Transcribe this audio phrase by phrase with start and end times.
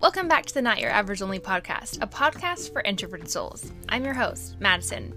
[0.00, 3.72] Welcome back to the Not Your Average Only podcast, a podcast for introverted souls.
[3.88, 5.12] I'm your host, Madison.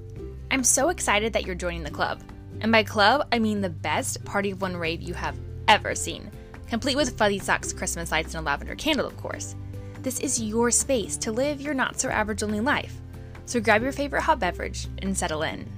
[0.50, 2.24] I'm so excited that you're joining the club.
[2.62, 6.32] And by club, I mean the best party of one rave you have ever seen,
[6.68, 9.56] complete with fuzzy socks, Christmas lights, and a lavender candle, of course.
[10.02, 13.00] This is your space to live your not so average only life.
[13.46, 15.70] So grab your favorite hot beverage and settle in.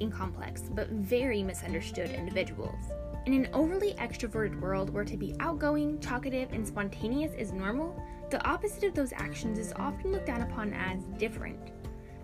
[0.00, 2.80] And complex, but very misunderstood individuals.
[3.26, 8.44] In an overly extroverted world where to be outgoing, talkative, and spontaneous is normal, the
[8.46, 11.72] opposite of those actions is often looked down upon as different.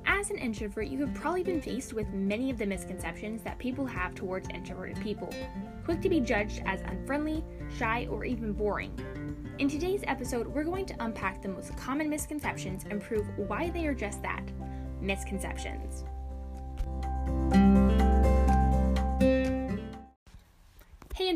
[0.07, 3.85] As an introvert, you have probably been faced with many of the misconceptions that people
[3.85, 5.29] have towards introverted people,
[5.85, 7.45] quick to be judged as unfriendly,
[7.77, 8.97] shy, or even boring.
[9.59, 13.87] In today's episode, we're going to unpack the most common misconceptions and prove why they
[13.87, 14.45] are just that
[15.01, 16.05] misconceptions.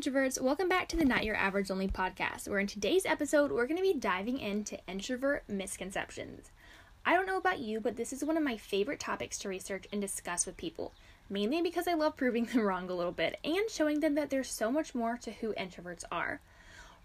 [0.00, 3.66] Introverts, welcome back to the Not Your Average Only podcast, where in today's episode we're
[3.66, 6.52] going to be diving into introvert misconceptions.
[7.04, 9.84] I don't know about you, but this is one of my favorite topics to research
[9.92, 10.94] and discuss with people,
[11.28, 14.50] mainly because I love proving them wrong a little bit and showing them that there's
[14.50, 16.40] so much more to who introverts are.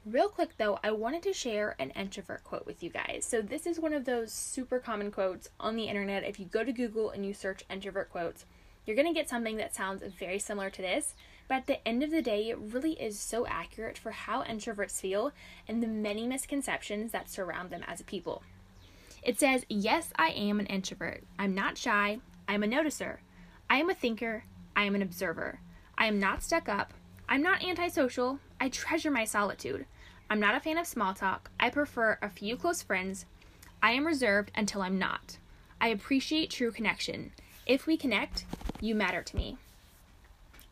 [0.06, 3.26] Real quick though, I wanted to share an introvert quote with you guys.
[3.28, 6.24] So, this is one of those super common quotes on the internet.
[6.24, 8.46] If you go to Google and you search introvert quotes,
[8.86, 11.16] you're going to get something that sounds very similar to this,
[11.48, 15.00] but at the end of the day, it really is so accurate for how introverts
[15.00, 15.32] feel
[15.68, 18.44] and the many misconceptions that surround them as a people.
[19.22, 21.24] It says, Yes, I am an introvert.
[21.38, 22.20] I'm not shy.
[22.48, 23.18] I'm a noticer.
[23.70, 24.44] I am a thinker.
[24.76, 25.60] I am an observer.
[25.98, 26.94] I am not stuck up.
[27.28, 28.40] I'm not antisocial.
[28.60, 29.86] I treasure my solitude.
[30.30, 31.50] I'm not a fan of small talk.
[31.60, 33.26] I prefer a few close friends.
[33.82, 35.38] I am reserved until I'm not.
[35.80, 37.32] I appreciate true connection.
[37.66, 38.46] If we connect,
[38.80, 39.58] you matter to me.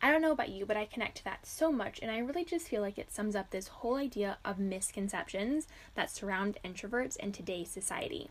[0.04, 2.44] I don't know about you, but I connect to that so much, and I really
[2.44, 7.32] just feel like it sums up this whole idea of misconceptions that surround introverts in
[7.32, 8.28] today's society.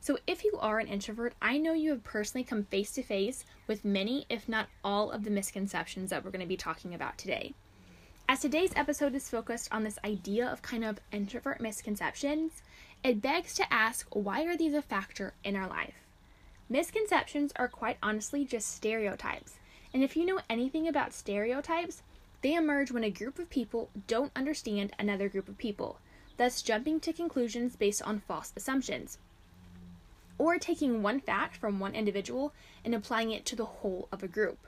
[0.00, 3.44] So, if you are an introvert, I know you have personally come face to face
[3.68, 7.16] with many, if not all, of the misconceptions that we're going to be talking about
[7.16, 7.54] today.
[8.28, 12.60] As today's episode is focused on this idea of kind of introvert misconceptions,
[13.04, 15.94] it begs to ask why are these a factor in our life?
[16.68, 19.60] Misconceptions are quite honestly just stereotypes.
[19.94, 22.02] And if you know anything about stereotypes,
[22.42, 26.00] they emerge when a group of people don't understand another group of people,
[26.36, 29.18] thus jumping to conclusions based on false assumptions.
[30.36, 32.52] Or taking one fact from one individual
[32.84, 34.58] and applying it to the whole of a group.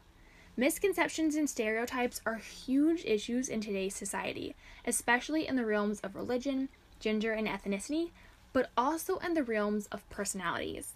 [0.57, 4.55] Misconceptions and stereotypes are huge issues in today's society,
[4.87, 6.69] especially in the realms of religion,
[7.01, 8.11] gender, and ethnicity,
[8.53, 10.95] but also in the realms of personalities.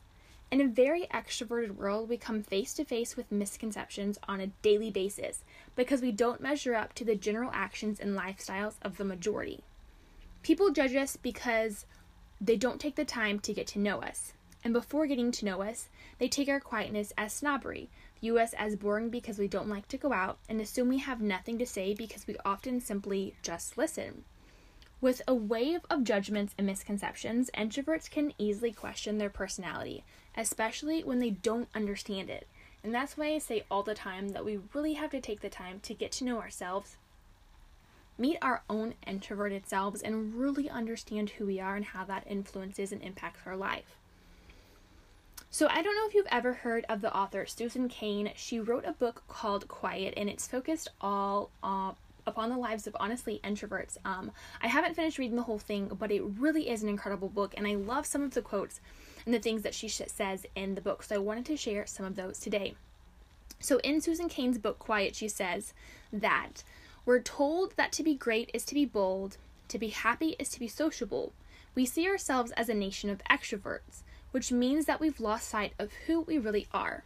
[0.50, 4.90] In a very extroverted world, we come face to face with misconceptions on a daily
[4.90, 5.44] basis
[5.76, 9.62] because we don't measure up to the general actions and lifestyles of the majority.
[10.42, 11.86] People judge us because
[12.40, 14.32] they don't take the time to get to know us.
[14.64, 15.88] And before getting to know us,
[16.18, 17.88] they take our quietness as snobbery,
[18.20, 21.20] view us as boring because we don't like to go out, and assume we have
[21.20, 24.24] nothing to say because we often simply just listen.
[25.00, 30.04] With a wave of judgments and misconceptions, introverts can easily question their personality,
[30.36, 32.46] especially when they don't understand it.
[32.84, 35.48] And that's why I say all the time that we really have to take the
[35.48, 36.96] time to get to know ourselves,
[38.18, 42.92] meet our own introverted selves, and really understand who we are and how that influences
[42.92, 43.96] and impacts our life.
[45.50, 48.30] So, I don't know if you've ever heard of the author Susan Cain.
[48.36, 51.92] She wrote a book called Quiet, and it's focused all uh,
[52.30, 53.98] upon the lives of honestly introverts.
[54.04, 54.30] Um,
[54.62, 57.66] I haven't finished reading the whole thing, but it really is an incredible book, and
[57.66, 58.80] I love some of the quotes
[59.26, 61.02] and the things that she sh- says in the book.
[61.02, 62.74] So I wanted to share some of those today.
[63.58, 65.74] So in Susan Cain's book Quiet, she says
[66.10, 66.64] that
[67.04, 69.36] we're told that to be great is to be bold,
[69.68, 71.32] to be happy is to be sociable.
[71.74, 75.92] We see ourselves as a nation of extroverts, which means that we've lost sight of
[76.06, 77.04] who we really are.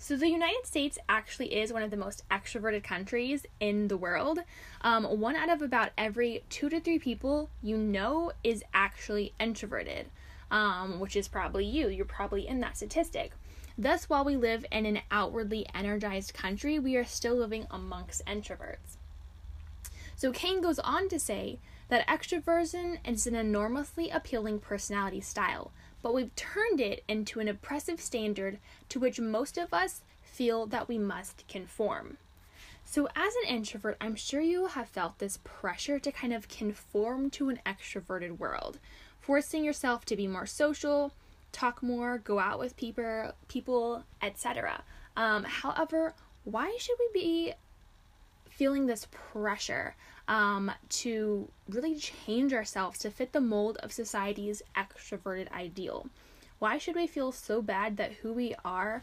[0.00, 4.38] So, the United States actually is one of the most extroverted countries in the world.
[4.80, 10.06] Um, one out of about every two to three people you know is actually introverted,
[10.52, 11.88] um, which is probably you.
[11.88, 13.32] You're probably in that statistic.
[13.76, 18.98] Thus, while we live in an outwardly energized country, we are still living amongst introverts.
[20.14, 21.58] So, Cain goes on to say
[21.88, 25.72] that extroversion is an enormously appealing personality style
[26.02, 28.58] but we've turned it into an oppressive standard
[28.88, 32.18] to which most of us feel that we must conform.
[32.84, 37.28] So, as an introvert, I'm sure you have felt this pressure to kind of conform
[37.30, 38.78] to an extroverted world,
[39.20, 41.12] forcing yourself to be more social,
[41.52, 44.82] talk more, go out with people, people, etc.
[45.16, 47.52] Um, however, why should we be
[48.48, 49.94] feeling this pressure
[50.28, 56.06] um, to really change ourselves to fit the mold of society's extroverted ideal?
[56.58, 59.02] Why should we feel so bad that who we are,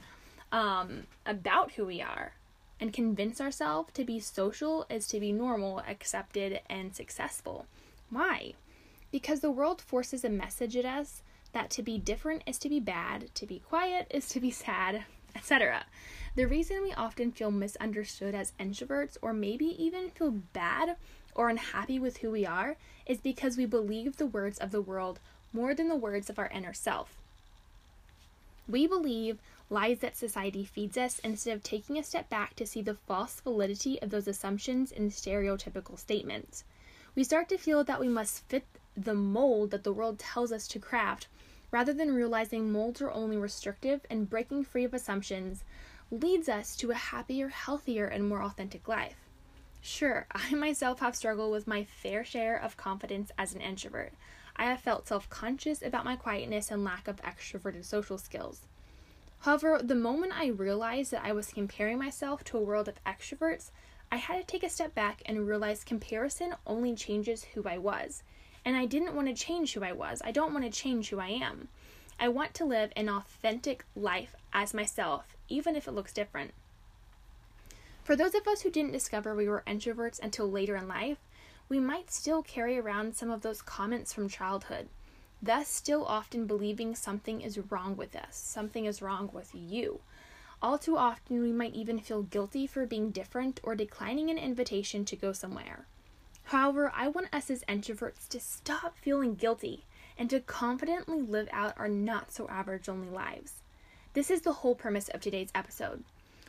[0.51, 2.33] um, about who we are,
[2.79, 7.65] and convince ourselves to be social is to be normal, accepted, and successful?
[8.09, 8.53] Why?
[9.11, 11.21] Because the world forces a message at us
[11.53, 15.05] that to be different is to be bad, to be quiet is to be sad,
[15.35, 15.85] etc.
[16.35, 20.97] The reason we often feel misunderstood as introverts, or maybe even feel bad
[21.33, 25.19] or unhappy with who we are, is because we believe the words of the world
[25.53, 27.15] more than the words of our inner self.
[28.67, 29.39] We believe
[29.69, 33.39] lies that society feeds us instead of taking a step back to see the false
[33.39, 36.65] validity of those assumptions and stereotypical statements.
[37.15, 38.65] We start to feel that we must fit
[38.97, 41.27] the mold that the world tells us to craft
[41.71, 45.63] rather than realizing molds are only restrictive and breaking free of assumptions
[46.11, 49.17] leads us to a happier, healthier, and more authentic life.
[49.81, 54.13] Sure, I myself have struggled with my fair share of confidence as an introvert.
[54.55, 58.61] I have felt self conscious about my quietness and lack of extroverted social skills.
[59.39, 63.69] However, the moment I realized that I was comparing myself to a world of extroverts,
[64.11, 68.23] I had to take a step back and realize comparison only changes who I was.
[68.63, 70.21] And I didn't want to change who I was.
[70.23, 71.67] I don't want to change who I am.
[72.19, 76.53] I want to live an authentic life as myself, even if it looks different.
[78.03, 81.17] For those of us who didn't discover we were introverts until later in life,
[81.67, 84.89] we might still carry around some of those comments from childhood,
[85.41, 90.01] thus, still often believing something is wrong with us, something is wrong with you.
[90.61, 95.03] All too often, we might even feel guilty for being different or declining an invitation
[95.05, 95.85] to go somewhere.
[96.45, 99.85] However, I want us as introverts to stop feeling guilty
[100.17, 103.63] and to confidently live out our not so average only lives.
[104.15, 106.05] This is the whole premise of today's episode.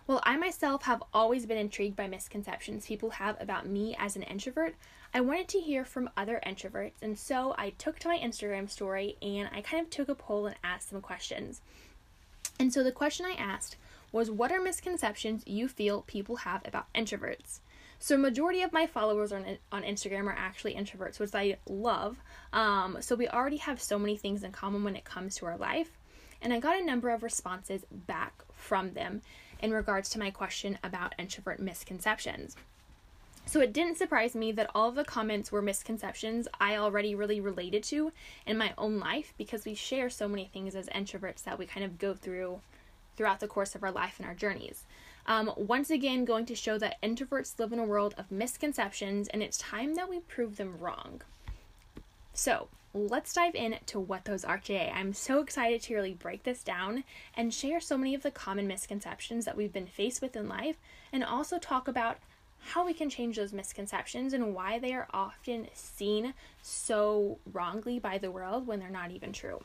[0.06, 4.22] While I myself have always been intrigued by misconceptions people have about me as an
[4.22, 4.76] introvert,
[5.12, 9.16] I wanted to hear from other introverts, and so I took to my Instagram story
[9.20, 11.60] and I kind of took a poll and asked some questions.
[12.60, 13.76] And so the question I asked
[14.12, 17.58] was What are misconceptions you feel people have about introverts?
[17.98, 22.18] So majority of my followers on on Instagram are actually introverts, which I love.
[22.52, 25.56] Um, so we already have so many things in common when it comes to our
[25.56, 25.90] life,
[26.40, 29.22] and I got a number of responses back from them
[29.60, 32.56] in regards to my question about introvert misconceptions.
[33.48, 37.40] So it didn't surprise me that all of the comments were misconceptions I already really
[37.40, 38.12] related to
[38.44, 41.84] in my own life because we share so many things as introverts that we kind
[41.84, 42.60] of go through
[43.16, 44.84] throughout the course of our life and our journeys.
[45.26, 49.42] Um, once again, going to show that introverts live in a world of misconceptions, and
[49.42, 51.22] it's time that we prove them wrong.
[52.32, 54.90] So, let's dive into what those are today.
[54.94, 57.04] I'm so excited to really break this down
[57.34, 60.76] and share so many of the common misconceptions that we've been faced with in life,
[61.12, 62.18] and also talk about
[62.58, 68.18] how we can change those misconceptions and why they are often seen so wrongly by
[68.18, 69.60] the world when they're not even true.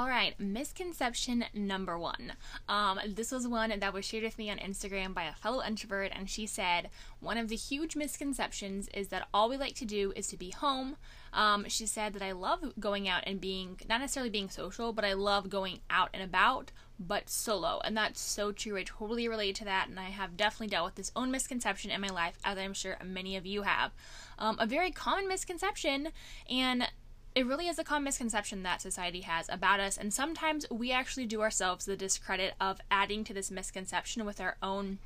[0.00, 2.32] All right, misconception number one.
[2.70, 6.10] Um, this was one that was shared with me on Instagram by a fellow introvert,
[6.14, 6.88] and she said
[7.20, 10.52] one of the huge misconceptions is that all we like to do is to be
[10.52, 10.96] home.
[11.34, 15.04] Um, she said that I love going out and being not necessarily being social, but
[15.04, 18.78] I love going out and about, but solo, and that's so true.
[18.78, 22.00] I totally relate to that, and I have definitely dealt with this own misconception in
[22.00, 23.92] my life, as I'm sure many of you have.
[24.38, 26.08] Um, a very common misconception,
[26.48, 26.88] and
[27.34, 31.26] it really is a common misconception that society has about us, and sometimes we actually
[31.26, 34.98] do ourselves the discredit of adding to this misconception with our own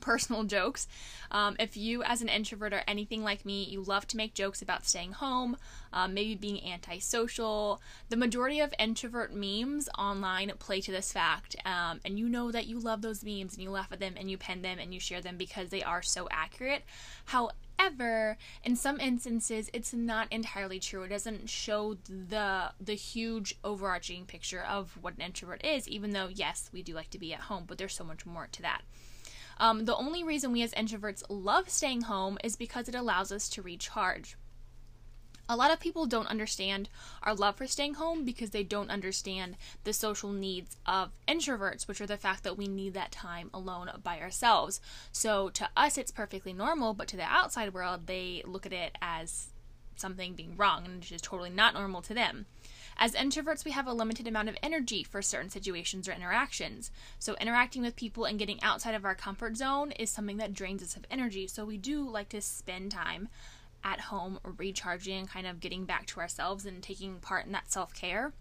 [0.00, 0.86] personal jokes.
[1.30, 4.62] Um, if you, as an introvert, are anything like me, you love to make jokes
[4.62, 5.56] about staying home,
[5.92, 7.80] um, maybe being antisocial.
[8.08, 12.66] The majority of introvert memes online play to this fact, um, and you know that
[12.66, 15.00] you love those memes and you laugh at them and you pen them and you
[15.00, 16.82] share them because they are so accurate.
[17.26, 21.02] However, However, in some instances, it's not entirely true.
[21.02, 25.88] It doesn't show the the huge overarching picture of what an introvert is.
[25.88, 28.48] Even though, yes, we do like to be at home, but there's so much more
[28.52, 28.82] to that.
[29.58, 33.48] Um, the only reason we as introverts love staying home is because it allows us
[33.50, 34.36] to recharge.
[35.48, 36.88] A lot of people don't understand
[37.22, 42.00] our love for staying home because they don't understand the social needs of introverts, which
[42.00, 44.80] are the fact that we need that time alone by ourselves.
[45.10, 48.96] So to us, it's perfectly normal, but to the outside world, they look at it
[49.02, 49.48] as
[49.96, 52.46] something being wrong and it's just totally not normal to them.
[52.96, 56.90] As introverts, we have a limited amount of energy for certain situations or interactions.
[57.18, 60.82] So, interacting with people and getting outside of our comfort zone is something that drains
[60.82, 61.46] us of energy.
[61.46, 63.28] So, we do like to spend time
[63.84, 67.72] at home recharging and kind of getting back to ourselves and taking part in that
[67.72, 68.32] self care.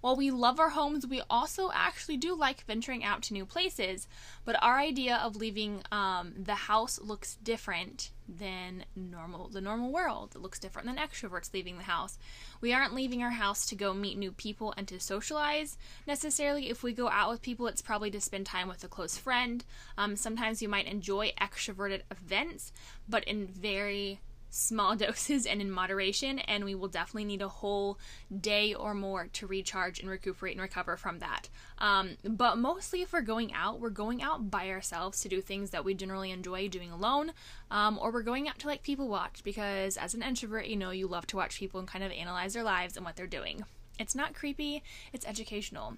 [0.00, 4.08] While we love our homes, we also actually do like venturing out to new places,
[4.44, 10.32] but our idea of leaving um, the house looks different than normal the normal world.
[10.34, 12.18] It looks different than extroverts leaving the house.
[12.60, 15.76] We aren't leaving our house to go meet new people and to socialize
[16.06, 16.70] necessarily.
[16.70, 19.64] If we go out with people, it's probably to spend time with a close friend.
[19.98, 22.72] Um, sometimes you might enjoy extroverted events,
[23.08, 27.98] but in very small doses and in moderation, and we will definitely need a whole
[28.40, 31.48] day or more to recharge and recuperate and recover from that.
[31.78, 35.70] Um, but mostly, if we're going out, we're going out by ourselves to do things
[35.70, 37.32] that we generally enjoy doing alone,
[37.70, 40.90] um, or we're going out to like people watch because as an introvert, you know,
[40.90, 43.64] you love to watch people and kind of analyze their lives and what they're doing.
[43.98, 45.96] It's not creepy, it's educational.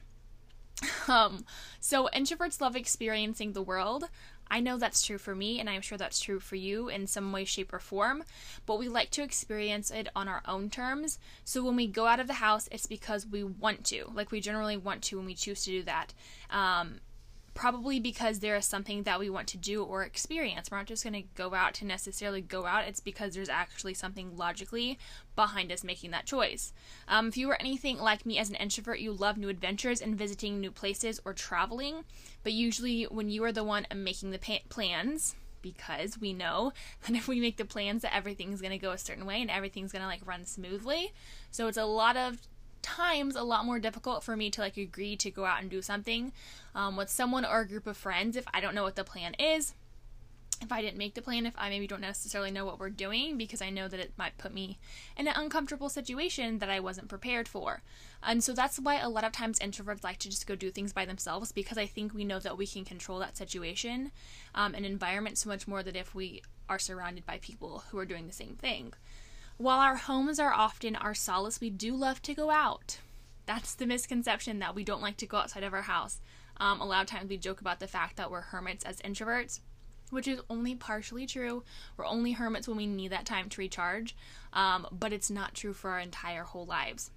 [1.09, 1.45] Um,
[1.81, 4.05] so introverts love experiencing the world.
[4.53, 7.33] I know that's true for me, and I'm sure that's true for you in some
[7.33, 8.23] way, shape, or form,
[8.67, 11.19] but we like to experience it on our own terms.
[11.43, 14.11] So when we go out of the house, it's because we want to.
[14.13, 16.13] Like we generally want to when we choose to do that.
[16.51, 17.01] Um,
[17.55, 20.71] probably because there is something that we want to do or experience.
[20.71, 23.95] We're not just going to go out to necessarily go out, it's because there's actually
[23.95, 24.99] something logically
[25.37, 26.73] behind us making that choice.
[27.09, 30.17] Um, if you were anything like me as an introvert, you love new adventures and
[30.17, 32.05] visiting new places or traveling,
[32.43, 36.73] but usually when you are the one making the pa- plans, because we know
[37.07, 39.51] that if we make the plans that everything's going to go a certain way and
[39.51, 41.13] everything's going to like run smoothly.
[41.51, 42.39] So it's a lot of
[42.83, 45.83] times a lot more difficult for me to like agree to go out and do
[45.83, 46.33] something
[46.75, 49.35] um, with someone or a group of friends if I don't know what the plan
[49.39, 49.75] is.
[50.61, 53.37] If I didn't make the plan, if I maybe don't necessarily know what we're doing,
[53.37, 54.79] because I know that it might put me
[55.17, 57.83] in an uncomfortable situation that I wasn't prepared for.
[58.23, 60.93] And so that's why a lot of times introverts like to just go do things
[60.93, 64.13] by themselves because I think we know that we can control that situation
[64.55, 68.07] um, and environment so much more than if we are surrounded by people who are
[68.07, 68.95] doing the same thing.
[69.63, 72.99] While our homes are often our solace, we do love to go out.
[73.47, 76.21] That's the misconception that we don't like to go outside of our house.
[76.57, 79.61] Um, a lot of times we joke about the fact that we're hermits as introverts,
[80.11, 81.63] which is only partially true.
[81.97, 84.17] We're only hermits when we need that time to recharge,
[84.53, 87.13] um, but it's not true for our entire whole lives.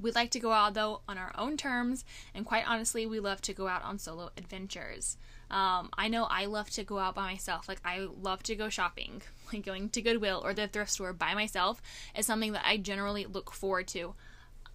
[0.00, 3.40] We like to go out though on our own terms, and quite honestly, we love
[3.42, 5.16] to go out on solo adventures.
[5.50, 7.68] Um, I know I love to go out by myself.
[7.68, 9.22] Like, I love to go shopping.
[9.52, 11.80] Like, going to Goodwill or the thrift store by myself
[12.16, 14.16] is something that I generally look forward to.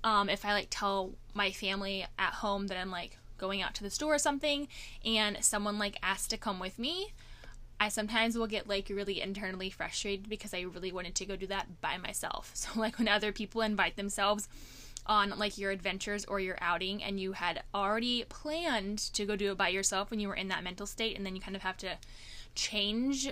[0.01, 3.83] Um, if I like tell my family at home that I'm like going out to
[3.83, 4.69] the store or something
[5.03, 7.11] and someone like asks to come with me,
[7.81, 11.47] I sometimes will get like really internally frustrated because I really wanted to go do
[11.47, 12.51] that by myself.
[12.55, 14.47] So, like, when other people invite themselves,
[15.11, 19.51] on like your adventures or your outing and you had already planned to go do
[19.51, 21.61] it by yourself when you were in that mental state and then you kind of
[21.61, 21.97] have to
[22.55, 23.29] change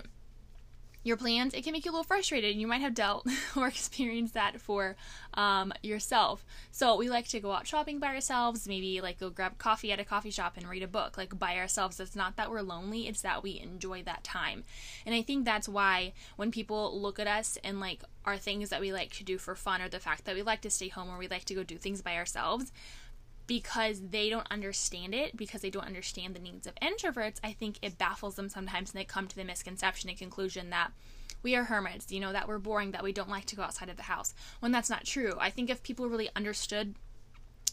[1.03, 2.55] your plans, it can make you a little frustrated.
[2.55, 3.25] You might have dealt
[3.55, 4.95] or experienced that for
[5.33, 6.45] um, yourself.
[6.71, 9.99] So we like to go out shopping by ourselves, maybe like go grab coffee at
[9.99, 11.99] a coffee shop and read a book, like by ourselves.
[11.99, 14.63] It's not that we're lonely, it's that we enjoy that time.
[15.05, 18.81] And I think that's why when people look at us and like our things that
[18.81, 21.09] we like to do for fun or the fact that we like to stay home
[21.09, 22.71] or we like to go do things by ourselves,
[23.49, 27.79] because they don't understand it, because they don't understand the needs of introverts, I think
[27.81, 30.91] it baffles them sometimes and they come to the misconception and conclusion that
[31.41, 33.89] we are hermits, you know, that we're boring, that we don't like to go outside
[33.89, 34.35] of the house.
[34.59, 35.33] When that's not true.
[35.39, 36.93] I think if people really understood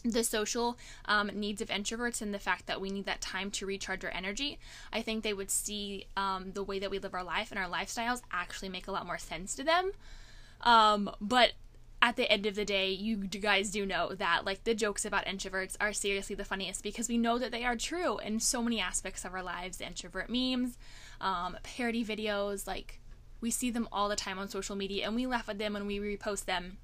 [0.03, 3.67] the social um, needs of introverts and the fact that we need that time to
[3.67, 4.57] recharge our energy,
[4.91, 7.69] I think they would see um, the way that we live our life and our
[7.69, 9.91] lifestyles actually make a lot more sense to them.
[10.61, 11.51] Um, but
[12.01, 15.25] at the end of the day, you guys do know that like the jokes about
[15.25, 18.79] introverts are seriously the funniest because we know that they are true in so many
[18.79, 19.81] aspects of our lives.
[19.81, 20.77] Introvert memes,
[21.19, 22.99] um, parody videos, like
[23.41, 25.87] we see them all the time on social media and we laugh at them and
[25.87, 26.77] we repost them.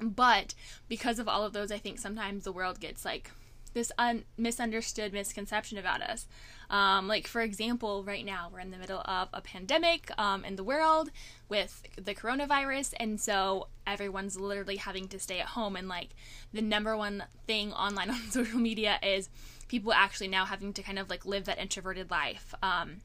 [0.00, 0.54] But
[0.88, 3.30] because of all of those, I think sometimes the world gets like
[3.74, 6.26] this un- misunderstood misconception about us.
[6.70, 10.56] Um, like, for example, right now we're in the middle of a pandemic um, in
[10.56, 11.10] the world
[11.48, 15.76] with the coronavirus, and so everyone's literally having to stay at home.
[15.76, 16.10] And, like,
[16.52, 19.28] the number one thing online on social media is
[19.68, 22.54] people actually now having to kind of like live that introverted life.
[22.62, 23.02] Um,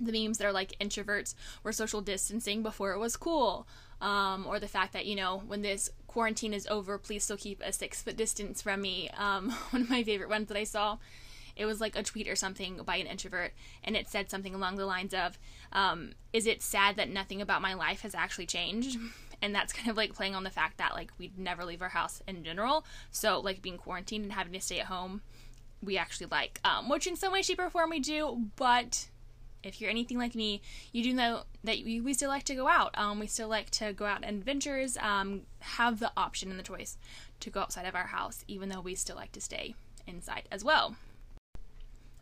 [0.00, 3.66] the memes that are like introverts were social distancing before it was cool.
[4.00, 7.62] Um, or the fact that you know when this quarantine is over, please still keep
[7.64, 9.08] a six foot distance from me.
[9.16, 10.98] Um, one of my favorite ones that I saw,
[11.54, 13.52] it was like a tweet or something by an introvert,
[13.84, 15.38] and it said something along the lines of,
[15.72, 18.98] um, "Is it sad that nothing about my life has actually changed?"
[19.40, 21.90] And that's kind of like playing on the fact that like we'd never leave our
[21.90, 25.22] house in general, so like being quarantined and having to stay at home,
[25.80, 29.06] we actually like, um, which in some way, shape, or form we do, but
[29.62, 30.62] if you're anything like me,
[30.92, 32.96] you do know that we, still like to go out.
[32.96, 36.64] Um, we still like to go out on adventures, um, have the option and the
[36.64, 36.96] choice
[37.40, 39.74] to go outside of our house, even though we still like to stay
[40.06, 40.96] inside as well.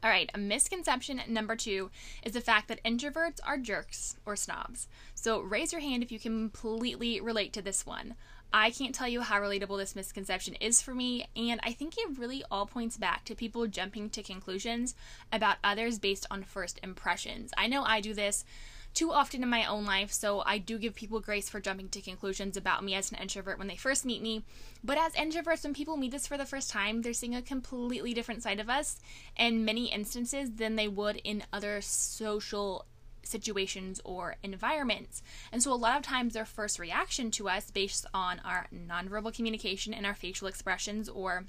[0.02, 1.90] All right, a misconception number two
[2.22, 4.88] is the fact that introverts are jerks or snobs.
[5.14, 8.14] So raise your hand if you completely relate to this one.
[8.58, 12.18] I can't tell you how relatable this misconception is for me, and I think it
[12.18, 14.94] really all points back to people jumping to conclusions
[15.30, 17.52] about others based on first impressions.
[17.58, 18.46] I know I do this
[18.94, 22.00] too often in my own life, so I do give people grace for jumping to
[22.00, 24.42] conclusions about me as an introvert when they first meet me.
[24.82, 28.14] But as introverts, when people meet us for the first time, they're seeing a completely
[28.14, 28.98] different side of us
[29.36, 32.86] in many instances than they would in other social
[33.26, 35.22] situations or environments.
[35.52, 39.34] And so a lot of times their first reaction to us based on our nonverbal
[39.34, 41.46] communication and our facial expressions or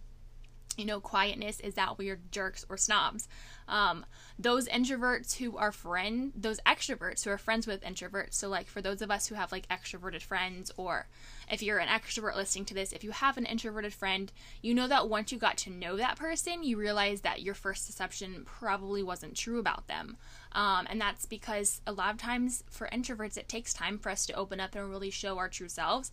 [0.78, 3.28] you know, quietness is that we are jerks or snobs.
[3.68, 4.06] Um,
[4.40, 8.36] those introverts who are friend, those extroverts who are friends with introverts.
[8.36, 11.08] So, like for those of us who have like extroverted friends, or
[11.52, 14.32] if you're an extrovert listening to this, if you have an introverted friend,
[14.62, 17.88] you know that once you got to know that person, you realize that your first
[17.88, 20.18] deception probably wasn't true about them.
[20.54, 24.26] Um, and that's because a lot of times for introverts, it takes time for us
[24.28, 26.12] to open up and really show our true selves.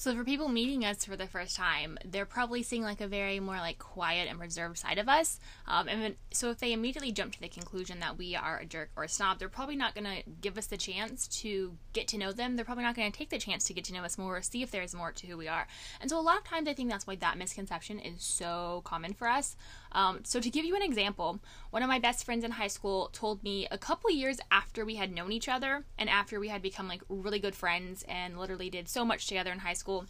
[0.00, 3.38] So for people meeting us for the first time, they're probably seeing like a very
[3.38, 5.38] more like quiet and reserved side of us.
[5.66, 8.88] Um, and so if they immediately jump to the conclusion that we are a jerk
[8.96, 12.16] or a snob, they're probably not going to give us the chance to get to
[12.16, 12.56] know them.
[12.56, 14.40] They're probably not going to take the chance to get to know us more or
[14.40, 15.66] see if there's more to who we are.
[16.00, 19.12] And so a lot of times I think that's why that misconception is so common
[19.12, 19.54] for us.
[19.92, 23.10] Um, so to give you an example, one of my best friends in high school
[23.12, 26.62] told me a couple years after we had known each other and after we had
[26.62, 30.06] become like really good friends and literally did so much together in high school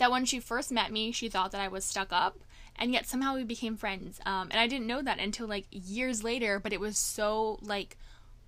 [0.00, 2.38] that when she first met me, she thought that I was stuck up,
[2.74, 4.18] and yet somehow we became friends.
[4.24, 7.96] Um, and I didn't know that until like years later, but it was so like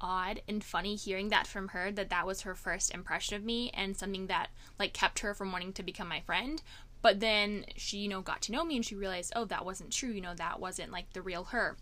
[0.01, 3.71] odd and funny hearing that from her that that was her first impression of me
[3.73, 6.61] and something that like kept her from wanting to become my friend
[7.03, 9.93] but then she, you know, got to know me and she realized, oh, that wasn't
[9.93, 10.11] true.
[10.11, 11.77] You know, that wasn't like the real her.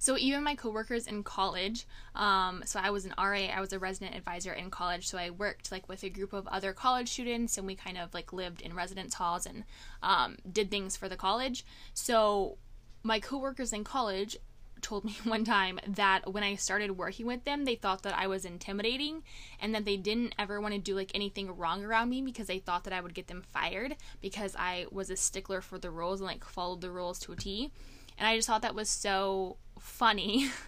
[0.00, 1.84] So even my coworkers in college,
[2.14, 5.08] um, so I was an RA, I was a resident advisor in college.
[5.08, 8.14] So I worked like with a group of other college students, and we kind of
[8.14, 9.64] like lived in residence halls and
[10.02, 11.66] um, did things for the college.
[11.94, 12.58] So
[13.02, 14.36] my coworkers in college
[14.82, 18.26] told me one time that when I started working with them, they thought that I
[18.26, 19.22] was intimidating
[19.60, 22.58] and that they didn't ever want to do like anything wrong around me because they
[22.58, 26.20] thought that I would get them fired because I was a stickler for the rules
[26.20, 27.70] and like followed the rules to a T.
[28.18, 30.50] And I just thought that was so funny.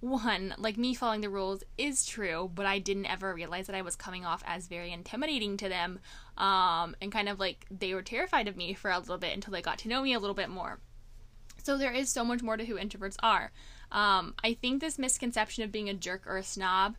[0.00, 3.80] One, like me following the rules is true, but I didn't ever realize that I
[3.80, 5.98] was coming off as very intimidating to them.
[6.36, 9.52] Um, and kind of like they were terrified of me for a little bit until
[9.52, 10.78] they got to know me a little bit more.
[11.64, 13.50] So there is so much more to who introverts are.
[13.90, 16.96] Um, I think this misconception of being a jerk or a snob,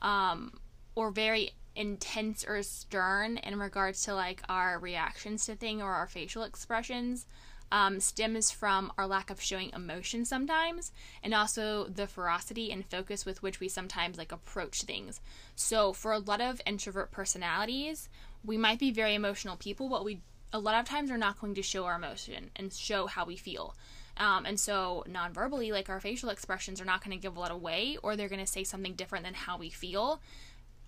[0.00, 0.58] um,
[0.94, 6.06] or very intense or stern in regards to like our reactions to thing or our
[6.06, 7.26] facial expressions,
[7.70, 13.26] um, stems from our lack of showing emotion sometimes, and also the ferocity and focus
[13.26, 15.20] with which we sometimes like approach things.
[15.56, 18.08] So for a lot of introvert personalities,
[18.42, 21.54] we might be very emotional people, but we a lot of times are not going
[21.56, 23.74] to show our emotion and show how we feel.
[24.18, 27.40] Um, and so, non verbally, like our facial expressions are not going to give a
[27.40, 30.20] lot away, or they're going to say something different than how we feel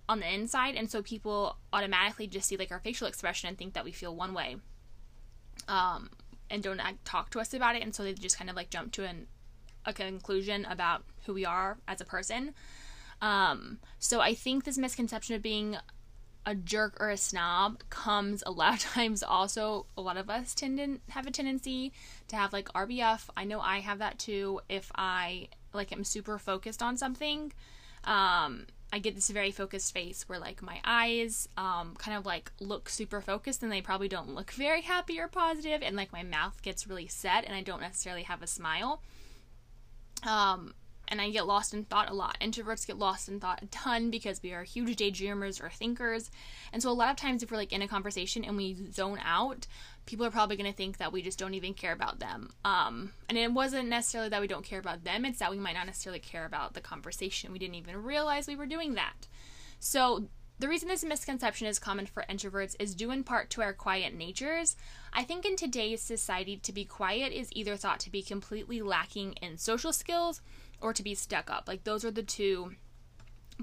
[0.08, 0.76] on the inside.
[0.76, 4.14] And so, people automatically just see like our facial expression and think that we feel
[4.14, 4.56] one way
[5.66, 6.10] um,
[6.50, 7.82] and don't talk to us about it.
[7.82, 9.26] And so, they just kind of like jump to an,
[9.84, 12.54] a conclusion about who we are as a person.
[13.20, 15.76] Um, so, I think this misconception of being
[16.48, 20.54] a jerk or a snob comes a lot of times also a lot of us
[20.54, 21.92] tend to have a tendency
[22.28, 23.28] to have like RBF.
[23.36, 27.52] I know I have that too if I like am super focused on something.
[28.04, 32.50] Um I get this very focused face where like my eyes um kind of like
[32.60, 36.22] look super focused and they probably don't look very happy or positive and like my
[36.22, 39.02] mouth gets really set and I don't necessarily have a smile.
[40.26, 40.72] Um
[41.08, 42.38] and I get lost in thought a lot.
[42.40, 46.30] Introverts get lost in thought a ton because we are huge daydreamers or thinkers.
[46.72, 49.18] And so a lot of times if we're like in a conversation and we zone
[49.24, 49.66] out,
[50.06, 52.50] people are probably going to think that we just don't even care about them.
[52.64, 55.74] Um, and it wasn't necessarily that we don't care about them, it's that we might
[55.74, 57.52] not necessarily care about the conversation.
[57.52, 59.26] We didn't even realize we were doing that.
[59.80, 60.28] So
[60.60, 64.12] the reason this misconception is common for introverts is due in part to our quiet
[64.12, 64.76] natures.
[65.12, 69.34] I think in today's society, to be quiet is either thought to be completely lacking
[69.34, 70.42] in social skills
[70.80, 71.64] or to be stuck up.
[71.66, 72.72] Like those are the two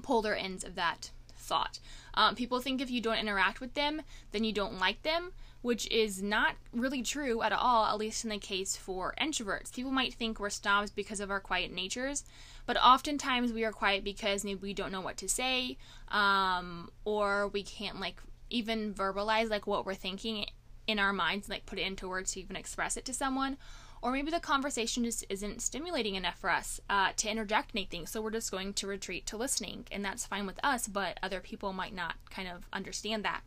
[0.02, 1.78] polar ends of that thought.
[2.14, 4.02] Um, people think if you don't interact with them,
[4.32, 8.30] then you don't like them, which is not really true at all, at least in
[8.30, 9.72] the case for introverts.
[9.72, 12.24] People might think we're snobs because of our quiet natures,
[12.66, 15.76] but oftentimes we are quiet because maybe we don't know what to say,
[16.08, 20.46] um, or we can't like even verbalize like what we're thinking
[20.86, 23.56] in our minds, like put it into words to even express it to someone.
[24.02, 28.20] Or maybe the conversation just isn't stimulating enough for us uh, to interject anything, so
[28.20, 31.72] we're just going to retreat to listening, and that's fine with us, but other people
[31.72, 33.40] might not kind of understand that.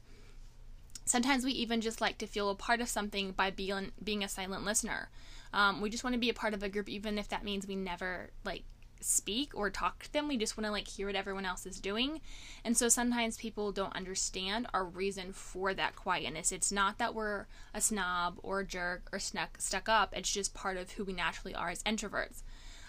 [1.05, 4.29] Sometimes we even just like to feel a part of something by being being a
[4.29, 5.09] silent listener.
[5.53, 7.65] Um, we just want to be a part of a group, even if that means
[7.65, 8.63] we never like
[9.01, 10.27] speak or talk to them.
[10.27, 12.21] We just want to like hear what everyone else is doing.
[12.63, 16.51] And so sometimes people don't understand our reason for that quietness.
[16.51, 20.13] It's not that we're a snob or a jerk or stuck stuck up.
[20.15, 22.43] It's just part of who we naturally are as introverts.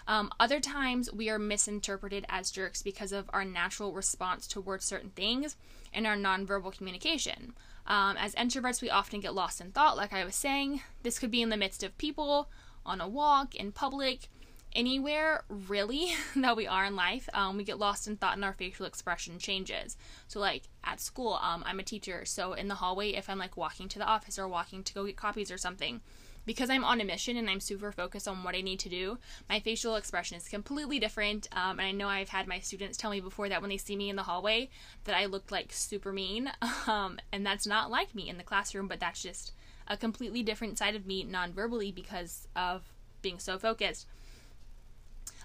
[0.07, 5.11] Um, other times we are misinterpreted as jerks because of our natural response towards certain
[5.11, 5.55] things
[5.93, 7.53] and our nonverbal communication.
[7.87, 10.81] Um, as introverts, we often get lost in thought, like I was saying.
[11.03, 12.49] This could be in the midst of people,
[12.85, 14.29] on a walk, in public,
[14.73, 17.27] anywhere really that we are in life.
[17.33, 19.97] Um, we get lost in thought and our facial expression changes.
[20.27, 23.57] So, like at school, um, I'm a teacher, so in the hallway, if I'm like
[23.57, 26.01] walking to the office or walking to go get copies or something,
[26.45, 29.17] because I'm on a mission and I'm super focused on what I need to do,
[29.47, 31.47] my facial expression is completely different.
[31.51, 33.95] Um, and I know I've had my students tell me before that when they see
[33.95, 34.69] me in the hallway
[35.03, 36.51] that I look like super mean.
[36.87, 39.51] Um, and that's not like me in the classroom, but that's just
[39.87, 44.07] a completely different side of me non verbally because of being so focused.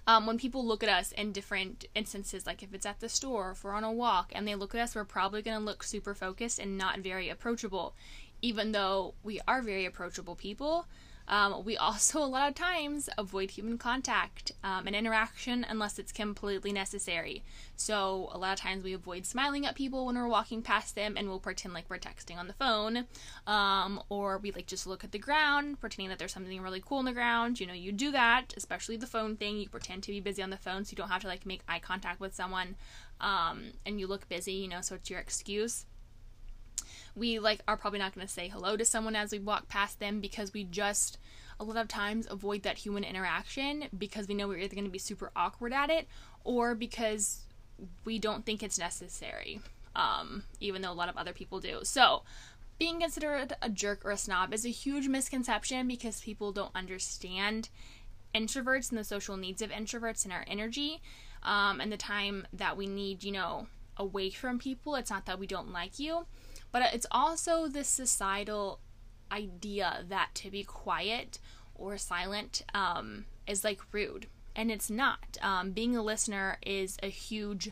[0.07, 3.51] Um, when people look at us in different instances, like if it's at the store,
[3.51, 5.83] if we're on a walk, and they look at us, we're probably going to look
[5.83, 7.93] super focused and not very approachable.
[8.41, 10.85] Even though we are very approachable people,
[11.27, 16.11] um, we also a lot of times avoid human contact um, and interaction unless it's
[16.11, 17.43] completely necessary.
[17.75, 21.15] So a lot of times we avoid smiling at people when we're walking past them,
[21.17, 23.05] and we'll pretend like we're texting on the phone,
[23.45, 26.97] um, or we like just look at the ground, pretending that there's something really cool
[26.97, 27.59] on the ground.
[27.59, 29.57] You know, you do that, especially the phone thing.
[29.57, 31.61] You pretend to be busy on the phone, so you don't have to like make
[31.67, 32.75] eye contact with someone,
[33.21, 34.53] um, and you look busy.
[34.53, 35.85] You know, so it's your excuse
[37.17, 39.99] we like are probably not going to say hello to someone as we walk past
[39.99, 41.17] them because we just
[41.59, 44.91] a lot of times avoid that human interaction because we know we're either going to
[44.91, 46.07] be super awkward at it
[46.43, 47.41] or because
[48.05, 49.59] we don't think it's necessary
[49.95, 51.79] um, even though a lot of other people do.
[51.83, 52.21] So
[52.79, 57.69] being considered a jerk or a snob is a huge misconception because people don't understand
[58.35, 61.01] introverts and the social needs of introverts and our energy
[61.41, 64.95] um, and the time that we need you know away from people.
[64.95, 66.27] It's not that we don't like you
[66.71, 68.79] but it's also this societal
[69.31, 71.39] idea that to be quiet
[71.75, 74.27] or silent um, is like rude.
[74.55, 75.37] And it's not.
[75.41, 77.71] Um, being a listener is a huge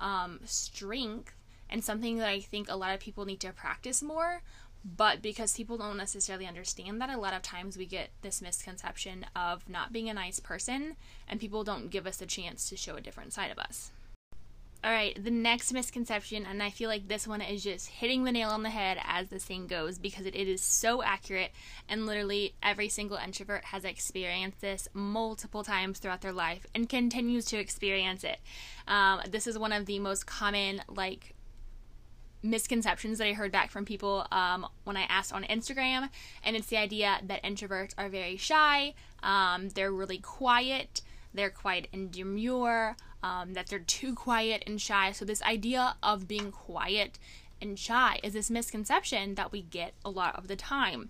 [0.00, 1.34] um, strength
[1.70, 4.42] and something that I think a lot of people need to practice more.
[4.84, 9.24] But because people don't necessarily understand that, a lot of times we get this misconception
[9.34, 12.94] of not being a nice person, and people don't give us a chance to show
[12.94, 13.92] a different side of us.
[14.84, 18.32] All right, the next misconception, and I feel like this one is just hitting the
[18.32, 21.52] nail on the head as the saying goes because it, is so accurate,
[21.88, 27.46] and literally every single introvert has experienced this multiple times throughout their life and continues
[27.46, 28.38] to experience it.
[28.86, 31.34] Um, this is one of the most common, like,
[32.42, 36.10] misconceptions that I heard back from people um, when I asked on Instagram,
[36.44, 38.92] and it's the idea that introverts are very shy,
[39.22, 41.00] um, they're really quiet,
[41.32, 45.10] they're quiet and demure um, that they're too quiet and shy.
[45.10, 47.18] So, this idea of being quiet
[47.60, 51.08] and shy is this misconception that we get a lot of the time.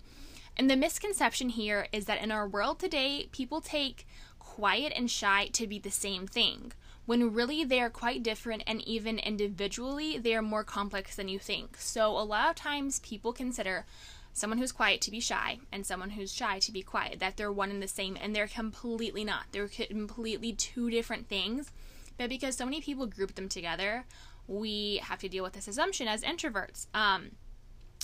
[0.55, 4.07] And the misconception here is that in our world today, people take
[4.39, 6.71] quiet and shy to be the same thing,
[7.05, 11.37] when really they are quite different, and even individually, they are more complex than you
[11.37, 11.75] think.
[11.77, 13.85] So, a lot of times, people consider
[14.31, 17.51] someone who's quiet to be shy and someone who's shy to be quiet, that they're
[17.51, 19.43] one and the same, and they're completely not.
[19.51, 21.71] They're completely two different things
[22.17, 24.05] but because so many people group them together,
[24.47, 26.87] we have to deal with this assumption as introverts.
[26.93, 27.31] Um,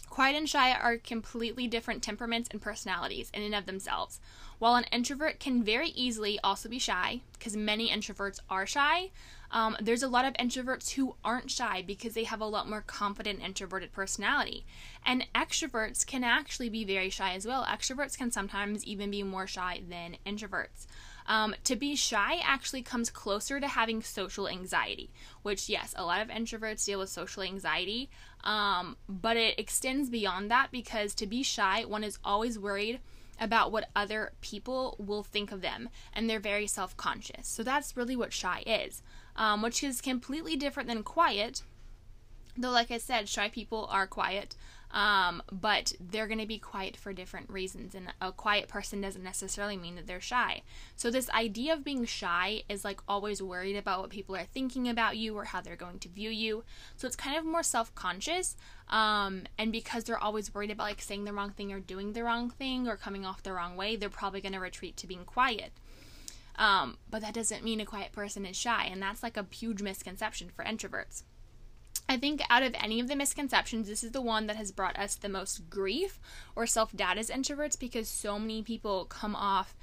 [0.09, 4.19] quiet and shy are completely different temperaments and personalities in and of themselves.
[4.59, 9.09] While an introvert can very easily also be shy, because many introverts are shy,
[9.49, 12.83] um, there's a lot of introverts who aren't shy because they have a lot more
[12.85, 14.65] confident introverted personality.
[15.05, 17.65] And extroverts can actually be very shy as well.
[17.65, 20.85] Extroverts can sometimes even be more shy than introverts.
[21.31, 25.11] Um, to be shy actually comes closer to having social anxiety,
[25.43, 28.09] which, yes, a lot of introverts deal with social anxiety,
[28.43, 32.99] um, but it extends beyond that because to be shy, one is always worried
[33.39, 37.47] about what other people will think of them, and they're very self conscious.
[37.47, 39.01] So that's really what shy is,
[39.37, 41.61] um, which is completely different than quiet.
[42.57, 44.57] Though, like I said, shy people are quiet
[44.91, 47.95] Um, but they're going to be quiet for different reasons.
[47.95, 50.63] And a quiet person doesn't necessarily mean that they're shy.
[50.95, 54.89] So, this idea of being shy is like always worried about what people are thinking
[54.89, 56.63] about you or how they're going to view you.
[56.97, 58.57] So, it's kind of more self conscious.
[58.89, 62.23] Um, and because they're always worried about like saying the wrong thing or doing the
[62.23, 65.23] wrong thing or coming off the wrong way, they're probably going to retreat to being
[65.23, 65.71] quiet.
[66.57, 68.89] Um, but that doesn't mean a quiet person is shy.
[68.91, 71.23] And that's like a huge misconception for introverts.
[72.09, 74.99] I think out of any of the misconceptions, this is the one that has brought
[74.99, 76.19] us the most grief
[76.55, 79.75] or self doubt as introverts because so many people come off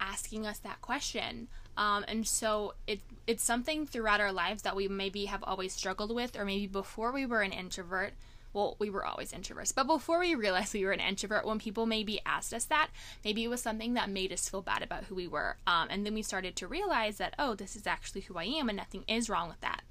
[0.00, 1.48] asking us that question.
[1.76, 6.14] Um, and so it, it's something throughout our lives that we maybe have always struggled
[6.14, 8.14] with, or maybe before we were an introvert.
[8.52, 11.84] Well, we were always introverts, but before we realized we were an introvert, when people
[11.84, 12.88] maybe asked us that,
[13.22, 15.58] maybe it was something that made us feel bad about who we were.
[15.66, 18.70] Um, and then we started to realize that, oh, this is actually who I am,
[18.70, 19.82] and nothing is wrong with that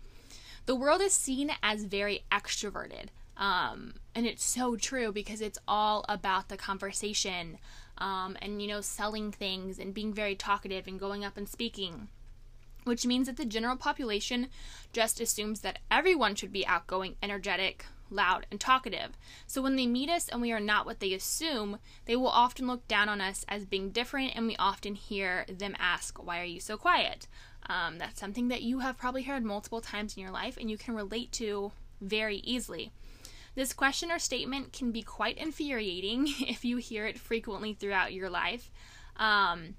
[0.65, 3.07] the world is seen as very extroverted.
[3.37, 7.57] Um, and it's so true because it's all about the conversation
[7.97, 12.07] um, and, you know, selling things and being very talkative and going up and speaking.
[12.85, 14.47] Which means that the general population
[14.93, 19.17] just assumes that everyone should be outgoing, energetic, loud, and talkative.
[19.47, 22.67] So when they meet us and we are not what they assume, they will often
[22.67, 26.45] look down on us as being different, and we often hear them ask, Why are
[26.45, 27.27] you so quiet?
[27.67, 30.77] Um, that's something that you have probably heard multiple times in your life and you
[30.77, 32.91] can relate to very easily.
[33.55, 38.29] This question or statement can be quite infuriating if you hear it frequently throughout your
[38.29, 38.69] life.
[39.17, 39.75] Um,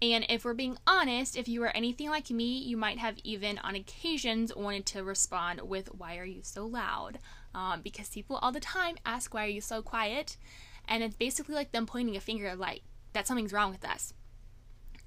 [0.00, 3.58] and if we're being honest, if you are anything like me, you might have even
[3.58, 7.18] on occasions wanted to respond with, Why are you so loud?
[7.54, 10.36] Um, because people all the time ask, Why are you so quiet?
[10.86, 12.82] And it's basically like them pointing a finger, at like,
[13.14, 14.12] that something's wrong with us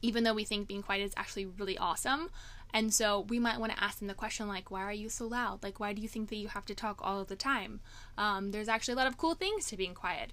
[0.01, 2.29] even though we think being quiet is actually really awesome.
[2.73, 5.25] And so we might want to ask them the question like, why are you so
[5.25, 5.63] loud?
[5.63, 7.79] Like, why do you think that you have to talk all the time?
[8.17, 10.31] Um, there's actually a lot of cool things to being quiet.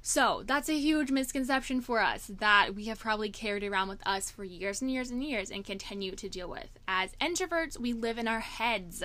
[0.00, 4.30] So that's a huge misconception for us that we have probably carried around with us
[4.30, 6.78] for years and years and years and continue to deal with.
[6.86, 9.02] As introverts, we live in our heads.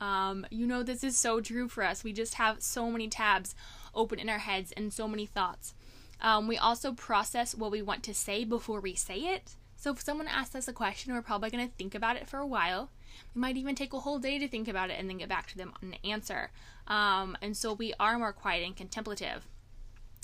[0.00, 2.04] Um, you know, this is so true for us.
[2.04, 3.54] We just have so many tabs
[3.94, 5.74] open in our heads and so many thoughts.
[6.20, 9.54] Um, we also process what we want to say before we say it.
[9.76, 12.38] So if someone asks us a question, we're probably going to think about it for
[12.38, 12.90] a while.
[13.34, 15.46] We might even take a whole day to think about it and then get back
[15.48, 16.50] to them on an answer.
[16.86, 19.46] Um, and so we are more quiet and contemplative.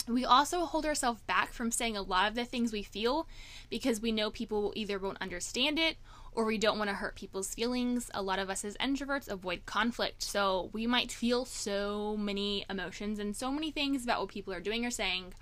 [0.07, 3.27] We also hold ourselves back from saying a lot of the things we feel
[3.69, 5.95] because we know people either won't understand it
[6.33, 8.09] or we don't want to hurt people's feelings.
[8.13, 10.21] A lot of us as introverts avoid conflict.
[10.23, 14.59] So we might feel so many emotions and so many things about what people are
[14.59, 15.33] doing or saying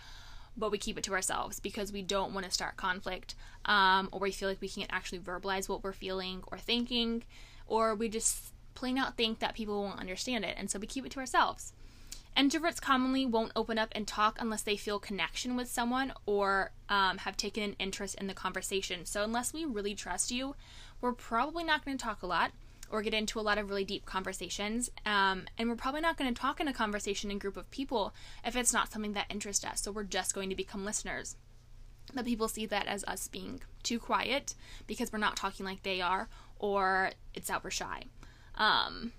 [0.58, 3.36] but we keep it to ourselves because we don't want to start conflict
[3.66, 7.24] um, or we feel like we can't actually verbalize what we're feeling or thinking
[7.68, 11.06] or we just plain out think that people won't understand it and so we keep
[11.06, 11.74] it to ourselves.
[12.38, 17.18] Introverts commonly won't open up and talk unless they feel connection with someone or um,
[17.20, 20.56] have taken an interest in the conversation so unless we really trust you
[21.02, 22.52] we're probably not going to talk a lot
[22.92, 24.92] or get into a lot of really deep conversations.
[25.06, 28.14] Um, and we're probably not going to talk in a conversation in group of people
[28.46, 29.82] if it's not something that interests us.
[29.82, 31.38] So we're just going to become listeners.
[32.14, 34.56] But people see that as us being too quiet
[34.88, 36.28] because we're not talking like they are,
[36.60, 38.04] or it's that we're shy.
[38.56, 39.14] Um,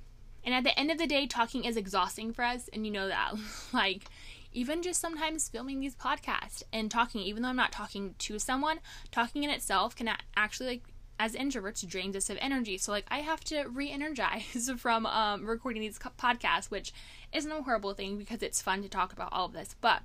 [0.44, 3.08] and at the end of the day, talking is exhausting for us, and you know
[3.08, 3.34] that.
[3.72, 4.04] like,
[4.52, 8.80] even just sometimes filming these podcasts and talking, even though I'm not talking to someone,
[9.10, 10.82] talking in itself can actually like
[11.22, 12.76] as introverts drains us of energy.
[12.76, 16.92] So like I have to re-energize from um, recording these podcasts, which
[17.32, 19.76] isn't a horrible thing because it's fun to talk about all of this.
[19.80, 20.02] But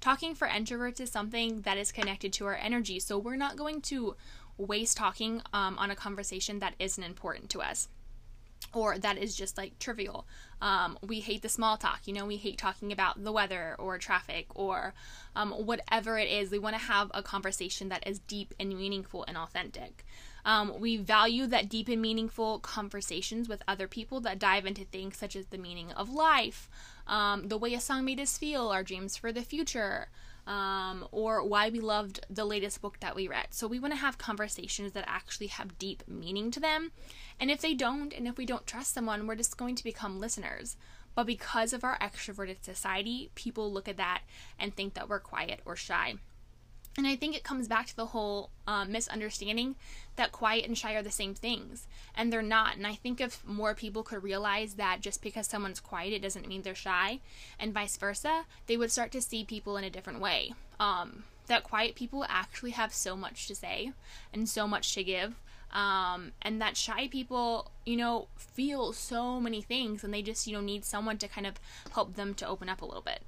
[0.00, 2.98] talking for introverts is something that is connected to our energy.
[2.98, 4.16] So we're not going to
[4.56, 7.88] waste talking um, on a conversation that isn't important to us
[8.72, 10.26] or that is just like trivial.
[10.62, 13.98] Um, we hate the small talk, you know, we hate talking about the weather or
[13.98, 14.94] traffic or
[15.36, 16.50] um, whatever it is.
[16.50, 20.06] We want to have a conversation that is deep and meaningful and authentic.
[20.44, 25.16] Um, we value that deep and meaningful conversations with other people that dive into things
[25.16, 26.68] such as the meaning of life,
[27.06, 30.08] um, the way a song made us feel, our dreams for the future,
[30.46, 33.46] um, or why we loved the latest book that we read.
[33.50, 36.92] So we want to have conversations that actually have deep meaning to them.
[37.40, 40.20] And if they don't, and if we don't trust someone, we're just going to become
[40.20, 40.76] listeners.
[41.14, 44.22] But because of our extroverted society, people look at that
[44.58, 46.16] and think that we're quiet or shy.
[46.96, 49.74] And I think it comes back to the whole uh, misunderstanding
[50.14, 52.76] that quiet and shy are the same things, and they're not.
[52.76, 56.46] And I think if more people could realize that just because someone's quiet, it doesn't
[56.46, 57.18] mean they're shy,
[57.58, 60.52] and vice versa, they would start to see people in a different way.
[60.78, 63.92] Um, that quiet people actually have so much to say
[64.32, 65.34] and so much to give.
[65.72, 70.52] Um, and that shy people, you know, feel so many things and they just, you
[70.52, 71.54] know, need someone to kind of
[71.92, 73.22] help them to open up a little bit.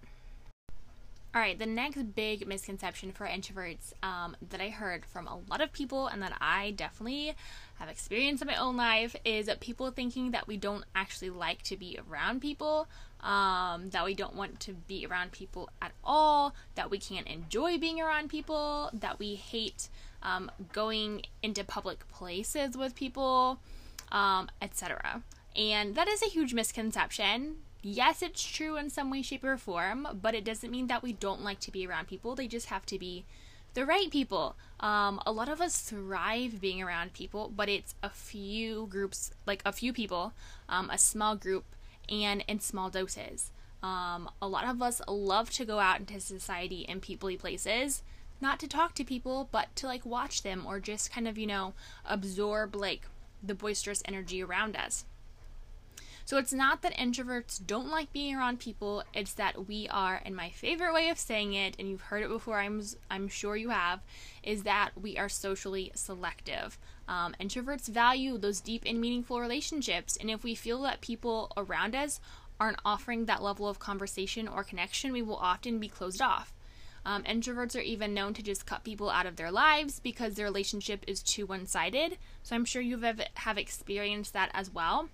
[1.37, 5.61] All right, the next big misconception for introverts um, that I heard from a lot
[5.61, 7.35] of people and that I definitely
[7.75, 11.77] have experienced in my own life is people thinking that we don't actually like to
[11.77, 12.89] be around people,
[13.21, 17.77] um, that we don't want to be around people at all, that we can't enjoy
[17.77, 19.91] being around people, that we hate
[20.23, 23.61] um, going into public places with people,
[24.11, 25.23] um, etc.
[25.55, 30.09] And that is a huge misconception yes, it's true in some way, shape, or form,
[30.21, 32.35] but it doesn't mean that we don't like to be around people.
[32.35, 33.25] They just have to be
[33.75, 34.57] the right people.
[34.81, 39.63] Um, a lot of us thrive being around people, but it's a few groups, like
[39.65, 40.33] a few people,
[40.69, 41.65] um, a small group,
[42.09, 43.53] and in small doses.
[43.83, 48.03] Um, a lot of us love to go out into society and peoply places,
[48.41, 51.47] not to talk to people, but to like watch them or just kind of, you
[51.47, 53.03] know, absorb like
[53.43, 55.05] the boisterous energy around us.
[56.27, 60.35] So it's not that introverts don't like being around people, it's that we are, and
[60.35, 63.69] my favorite way of saying it, and you've heard it before, I'm, I'm sure you
[63.69, 64.01] have,
[64.43, 66.81] is that we are socially selective.
[67.07, 71.95] Um, introverts value those deep and meaningful relationships, and if we feel that people around
[71.95, 72.19] us
[72.59, 76.53] aren't offering that level of conversation or connection, we will often be closed off.
[77.05, 80.47] Um, introverts are even known to just cut people out of their lives because their
[80.47, 82.19] relationship is too one sided.
[82.43, 85.09] So I'm sure you have, have experienced that as well.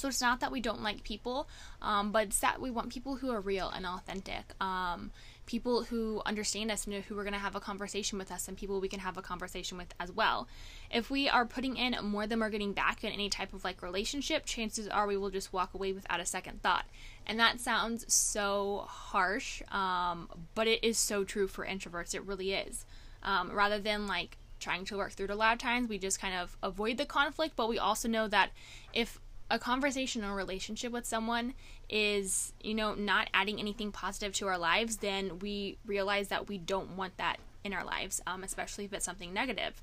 [0.00, 1.46] So it's not that we don't like people,
[1.82, 4.54] um, but it's that we want people who are real and authentic.
[4.58, 5.10] Um,
[5.44, 8.56] people who understand us and who are going to have a conversation with us and
[8.56, 10.48] people we can have a conversation with as well.
[10.90, 13.82] If we are putting in more than we're getting back in any type of like
[13.82, 16.86] relationship, chances are we will just walk away without a second thought.
[17.26, 22.14] And that sounds so harsh, um, but it is so true for introverts.
[22.14, 22.86] It really is.
[23.22, 26.20] Um, rather than like trying to work through it a lot of times, we just
[26.20, 28.50] kind of avoid the conflict, but we also know that
[28.94, 29.18] if
[29.50, 31.54] a conversation or relationship with someone
[31.88, 36.56] is, you know, not adding anything positive to our lives, then we realize that we
[36.56, 39.82] don't want that in our lives, um, especially if it's something negative.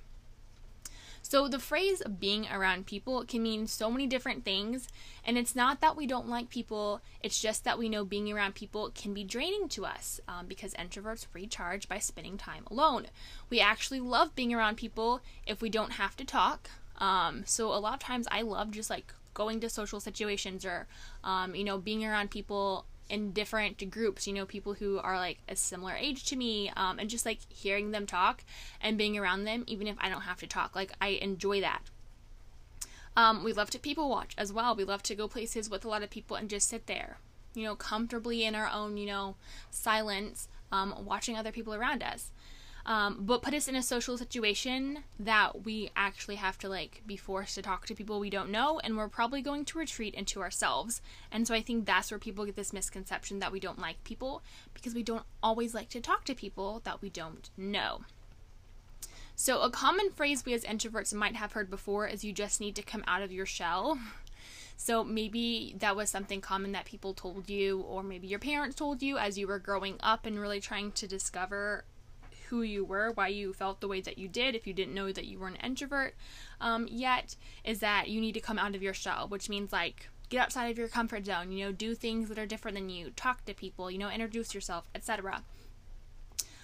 [1.21, 4.87] So, the phrase being around people can mean so many different things,
[5.25, 8.55] and it's not that we don't like people, it's just that we know being around
[8.55, 13.07] people can be draining to us um, because introverts recharge by spending time alone.
[13.49, 16.69] We actually love being around people if we don't have to talk.
[16.97, 20.87] Um, so, a lot of times I love just like going to social situations or
[21.23, 25.37] um, you know being around people in different groups you know people who are like
[25.47, 28.43] a similar age to me um, and just like hearing them talk
[28.81, 31.81] and being around them even if i don't have to talk like i enjoy that.
[33.15, 34.75] Um, we love to people watch as well.
[34.75, 37.17] We love to go places with a lot of people and just sit there
[37.57, 39.35] you know comfortably in our own you know
[39.71, 42.31] silence um, watching other people around us
[42.87, 47.17] um, but put us in a social situation that we actually have to like be
[47.17, 50.41] forced to talk to people we don't know and we're probably going to retreat into
[50.41, 51.01] ourselves.
[51.29, 54.41] And so i think that's where people get this misconception that we don't like people
[54.73, 58.01] because we don't always like to talk to people that we don't know.
[59.35, 62.75] So a common phrase we as introverts might have heard before is you just need
[62.77, 63.99] to come out of your shell.
[64.79, 69.01] So maybe that was something common that people told you, or maybe your parents told
[69.01, 71.83] you as you were growing up and really trying to discover
[72.49, 75.11] who you were, why you felt the way that you did, if you didn't know
[75.11, 76.15] that you were an introvert
[76.59, 80.09] um, yet, is that you need to come out of your shell, which means like
[80.29, 83.11] get outside of your comfort zone, you know, do things that are different than you,
[83.11, 85.43] talk to people, you know, introduce yourself, etc.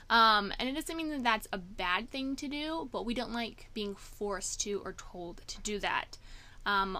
[0.09, 3.33] Um, and it doesn't mean that that's a bad thing to do, but we don't
[3.33, 6.17] like being forced to or told to do that.
[6.65, 6.99] Um,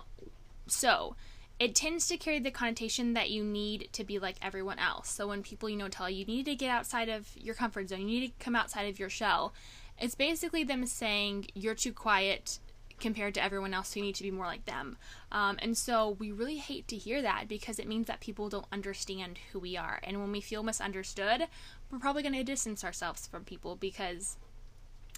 [0.68, 1.16] so,
[1.60, 5.10] it tends to carry the connotation that you need to be like everyone else.
[5.10, 7.90] So when people, you know, tell you you need to get outside of your comfort
[7.90, 9.54] zone, you need to come outside of your shell,
[10.00, 12.60] it's basically them saying you're too quiet
[13.00, 14.98] compared to everyone else, so you need to be more like them.
[15.32, 18.66] Um, and so we really hate to hear that because it means that people don't
[18.72, 20.00] understand who we are.
[20.04, 21.48] And when we feel misunderstood,
[21.92, 24.38] we're probably going to distance ourselves from people because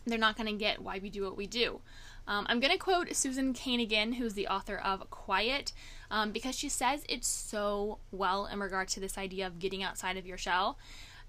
[0.05, 1.79] they're not going to get why we do what we do.
[2.27, 5.71] Um, I'm going to quote Susan Cain again, who's the author of Quiet,
[6.09, 10.17] um, because she says it's so well in regard to this idea of getting outside
[10.17, 10.77] of your shell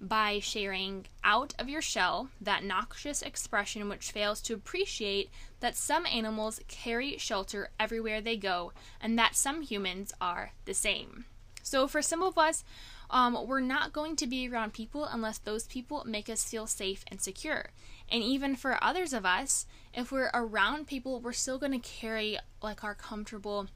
[0.01, 5.31] by sharing out of your shell that noxious expression which fails to appreciate
[5.61, 11.25] that some animals carry shelter everywhere they go and that some humans are the same.
[11.63, 12.63] So, for some of us,
[13.11, 17.05] um, we're not going to be around people unless those people make us feel safe
[17.09, 17.71] and secure.
[18.09, 19.67] And even for others of us,
[19.97, 23.67] if we're around people, we're still going to carry like our comfortable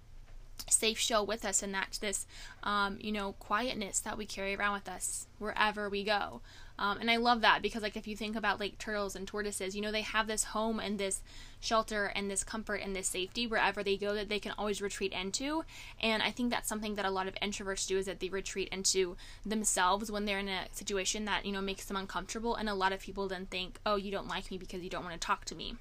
[0.68, 2.26] safe show with us and that's this
[2.62, 6.42] um, you know quietness that we carry around with us wherever we go.
[6.78, 9.76] Um, and i love that because like if you think about like turtles and tortoises
[9.76, 11.20] you know they have this home and this
[11.60, 15.12] shelter and this comfort and this safety wherever they go that they can always retreat
[15.12, 15.64] into.
[16.02, 18.68] And i think that's something that a lot of introverts do is that they retreat
[18.70, 22.54] into themselves when they're in a situation that you know makes them uncomfortable.
[22.54, 25.04] And a lot of people then think oh you don't like me because you don't
[25.04, 25.76] want to talk to me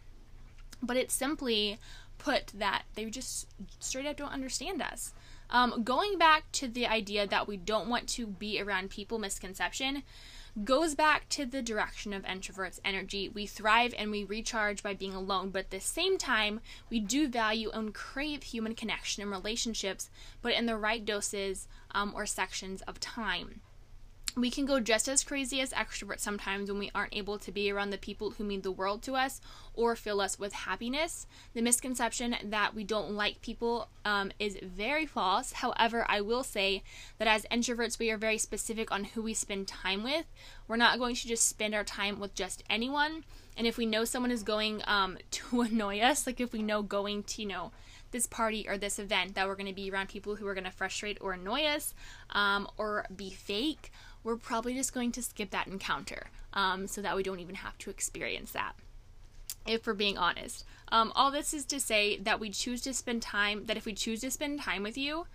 [0.81, 1.79] but it's simply
[2.17, 3.47] put that they just
[3.79, 5.13] straight up don't understand us.
[5.49, 10.03] Um, going back to the idea that we don't want to be around people misconception
[10.63, 13.29] goes back to the direction of introverts energy.
[13.29, 16.59] We thrive and we recharge by being alone, but at the same time,
[16.89, 20.09] we do value and crave human connection and relationships,
[20.41, 23.61] but in the right doses um, or sections of time
[24.35, 27.71] we can go just as crazy as extroverts sometimes when we aren't able to be
[27.71, 29.41] around the people who mean the world to us
[29.73, 31.25] or fill us with happiness.
[31.53, 35.53] The misconception that we don't like people um, is very false.
[35.53, 36.83] However, I will say
[37.17, 40.25] that as introverts, we are very specific on who we spend time with.
[40.67, 43.23] We're not going to just spend our time with just anyone.
[43.57, 46.81] And if we know someone is going um, to annoy us, like if we know
[46.81, 47.71] going to, you know,
[48.11, 50.63] this party or this event that we're going to be around people who are going
[50.63, 51.93] to frustrate or annoy us
[52.31, 53.91] um, or be fake
[54.23, 57.77] we're probably just going to skip that encounter um, so that we don't even have
[57.79, 58.73] to experience that.
[59.65, 63.21] If we're being honest, um, all this is to say that we choose to spend
[63.21, 65.25] time, that if we choose to spend time with you,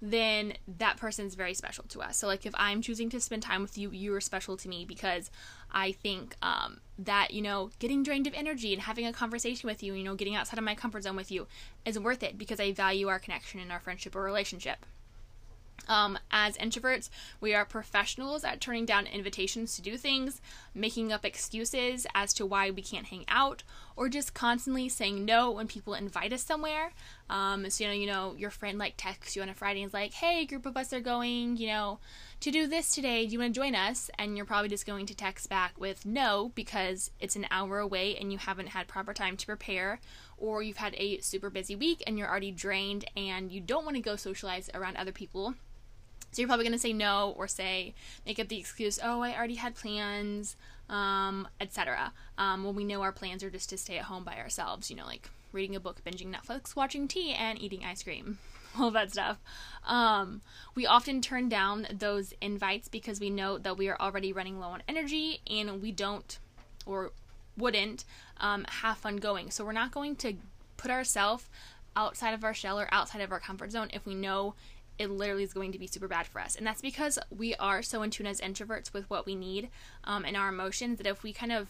[0.00, 2.16] then that person's very special to us.
[2.16, 4.84] So, like, if I'm choosing to spend time with you, you are special to me
[4.84, 5.30] because
[5.72, 9.82] I think um, that, you know, getting drained of energy and having a conversation with
[9.82, 11.46] you, you know, getting outside of my comfort zone with you
[11.84, 14.84] is worth it because I value our connection and our friendship or relationship.
[15.86, 17.10] Um, as introverts,
[17.40, 20.40] we are professionals at turning down invitations to do things,
[20.74, 23.62] making up excuses as to why we can't hang out,
[23.96, 26.92] or just constantly saying no when people invite us somewhere.
[27.28, 29.88] Um, so you know, you know, your friend like texts you on a Friday and
[29.88, 31.98] is like, "Hey, group of us are going, you know,
[32.40, 33.26] to do this today.
[33.26, 36.06] Do you want to join us?" And you're probably just going to text back with
[36.06, 40.00] no because it's an hour away and you haven't had proper time to prepare,
[40.38, 43.96] or you've had a super busy week and you're already drained and you don't want
[43.96, 45.54] to go socialize around other people
[46.34, 47.94] so you're probably going to say no or say,
[48.26, 50.56] make up the excuse, oh, I already had plans,
[50.88, 52.12] um, etc.
[52.36, 54.96] Um, when we know our plans are just to stay at home by ourselves, you
[54.96, 58.38] know, like reading a book, binging Netflix, watching tea, and eating ice cream.
[58.78, 59.38] All that stuff.
[59.86, 60.42] Um,
[60.74, 64.70] we often turn down those invites because we know that we are already running low
[64.70, 66.40] on energy and we don't
[66.84, 67.12] or
[67.56, 68.04] wouldn't
[68.38, 69.52] um, have fun going.
[69.52, 70.34] So we're not going to
[70.76, 71.48] put ourselves
[71.94, 74.54] outside of our shell or outside of our comfort zone if we know
[74.98, 76.56] it literally is going to be super bad for us.
[76.56, 79.68] And that's because we are so in tune as introverts with what we need
[80.04, 81.68] um, and our emotions that if we kind of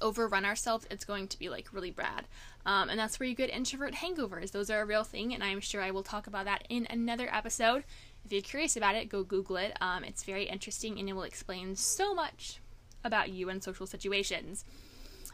[0.00, 2.26] overrun ourselves, it's going to be like really bad.
[2.66, 4.52] Um, and that's where you get introvert hangovers.
[4.52, 7.28] Those are a real thing, and I'm sure I will talk about that in another
[7.32, 7.84] episode.
[8.24, 9.76] If you're curious about it, go Google it.
[9.80, 12.58] Um, it's very interesting and it will explain so much
[13.02, 14.64] about you and social situations.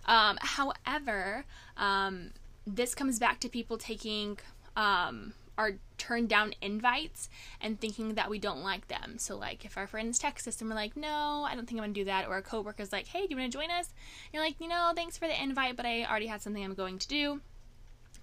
[0.07, 1.45] Um, however,
[1.77, 2.31] um,
[2.67, 4.39] this comes back to people taking
[4.77, 7.29] um, are turned down invites
[7.61, 9.19] and thinking that we don't like them.
[9.19, 11.85] So like if our friends text us and we're like, no, I don't think I'm
[11.85, 13.89] gonna do that, or a coworker's like, hey, do you wanna join us?
[13.89, 16.75] And you're like, you know, thanks for the invite, but I already had something I'm
[16.75, 17.41] going to do.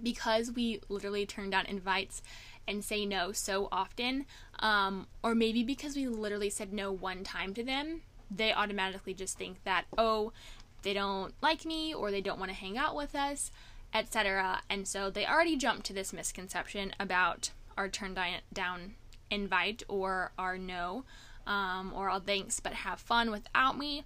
[0.02, 2.22] Because we literally turn down invites
[2.68, 4.26] and say no so often,
[4.60, 9.38] um, or maybe because we literally said no one time to them, they automatically just
[9.38, 10.32] think that, oh,
[10.82, 13.52] they don't like me or they don't want to hang out with us
[13.94, 14.62] etc.
[14.70, 18.18] And so they already jumped to this misconception about our turn
[18.54, 18.96] down
[19.30, 21.06] invite or our no,
[21.48, 24.04] um, or I'll thanks but have fun without me.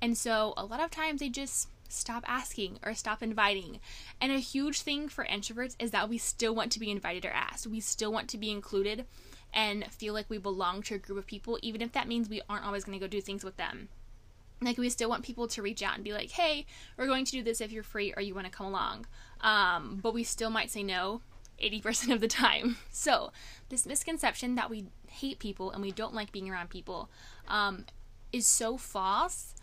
[0.00, 3.80] And so a lot of times they just stop asking or stop inviting.
[4.20, 7.30] And a huge thing for introverts is that we still want to be invited or
[7.30, 7.66] asked.
[7.66, 9.06] We still want to be included
[9.52, 12.42] and feel like we belong to a group of people, even if that means we
[12.48, 13.88] aren't always going to go do things with them.
[14.60, 16.66] Like, we still want people to reach out and be like, hey,
[16.96, 19.06] we're going to do this if you're free or you want to come along.
[19.40, 21.20] Um, but we still might say no
[21.62, 22.76] 80% of the time.
[22.90, 23.30] So,
[23.68, 27.08] this misconception that we hate people and we don't like being around people
[27.46, 27.84] um,
[28.32, 29.54] is so false.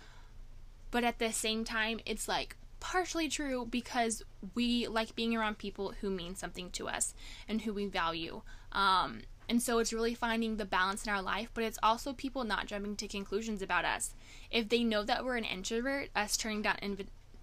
[0.89, 4.23] But at the same time, it's like partially true because
[4.53, 7.13] we like being around people who mean something to us
[7.47, 8.41] and who we value.
[8.71, 12.43] Um, and so it's really finding the balance in our life, but it's also people
[12.43, 14.13] not jumping to conclusions about us.
[14.49, 16.77] If they know that we're an introvert, us turning down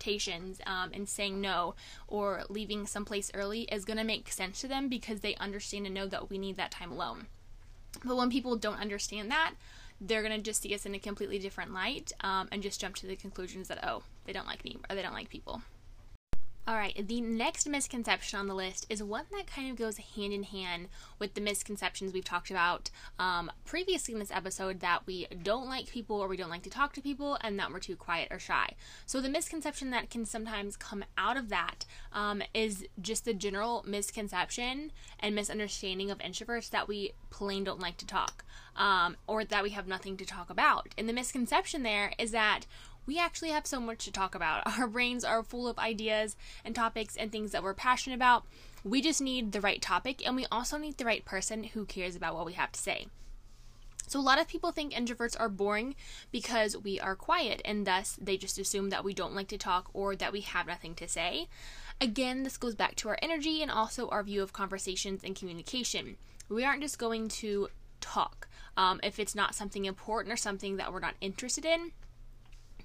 [0.02, 1.74] invitations um, and saying no
[2.08, 5.94] or leaving someplace early is going to make sense to them because they understand and
[5.94, 7.26] know that we need that time alone.
[8.04, 9.54] But when people don't understand that,
[10.00, 12.96] they're going to just see us in a completely different light um, and just jump
[12.96, 15.62] to the conclusions that, oh, they don't like me or they don't like people.
[16.64, 20.32] All right, the next misconception on the list is one that kind of goes hand
[20.32, 20.86] in hand
[21.18, 22.88] with the misconceptions we've talked about
[23.18, 26.70] um, previously in this episode that we don't like people or we don't like to
[26.70, 28.74] talk to people and that we're too quiet or shy.
[29.06, 33.84] So, the misconception that can sometimes come out of that um, is just the general
[33.84, 38.44] misconception and misunderstanding of introverts that we plain don't like to talk
[38.76, 40.88] um, or that we have nothing to talk about.
[40.96, 42.66] And the misconception there is that
[43.06, 44.62] we actually have so much to talk about.
[44.78, 48.44] Our brains are full of ideas and topics and things that we're passionate about.
[48.84, 52.16] We just need the right topic and we also need the right person who cares
[52.16, 53.06] about what we have to say.
[54.08, 55.94] So, a lot of people think introverts are boring
[56.30, 59.88] because we are quiet, and thus they just assume that we don't like to talk
[59.94, 61.48] or that we have nothing to say.
[62.00, 66.16] Again, this goes back to our energy and also our view of conversations and communication.
[66.48, 67.68] We aren't just going to
[68.00, 71.92] talk um, if it's not something important or something that we're not interested in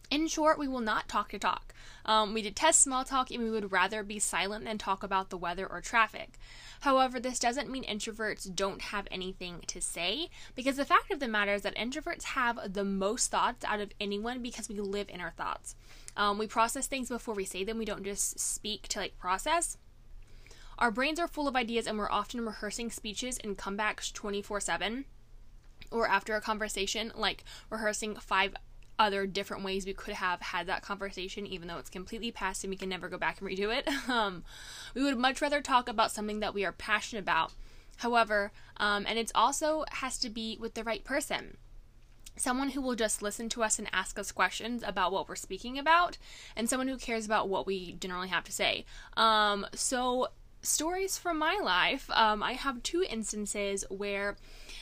[0.10, 1.74] in short, we will not talk to talk.
[2.06, 5.38] Um, we detest small talk and we would rather be silent than talk about the
[5.38, 6.40] weather or traffic.
[6.82, 11.28] However, this doesn't mean introverts don't have anything to say, because the fact of the
[11.28, 15.20] matter is that introverts have the most thoughts out of anyone because we live in
[15.20, 15.76] our thoughts.
[16.16, 19.78] Um, we process things before we say them, we don't just speak to like process.
[20.80, 25.06] Our brains are full of ideas and we're often rehearsing speeches and comebacks 24 7
[25.92, 28.56] or after a conversation, like rehearsing five
[29.00, 32.72] other different ways we could have had that conversation, even though it's completely past and
[32.72, 33.88] we can never go back and redo it.
[34.08, 34.44] Um,
[34.96, 37.52] we would much rather talk about something that we are passionate about.
[37.98, 41.58] However, um, and it also has to be with the right person.
[42.36, 45.78] Someone who will just listen to us and ask us questions about what we're speaking
[45.78, 46.18] about,
[46.56, 48.86] and someone who cares about what we generally have to say.
[49.18, 50.30] Um, so,
[50.62, 54.38] stories from my life, um, I have two instances where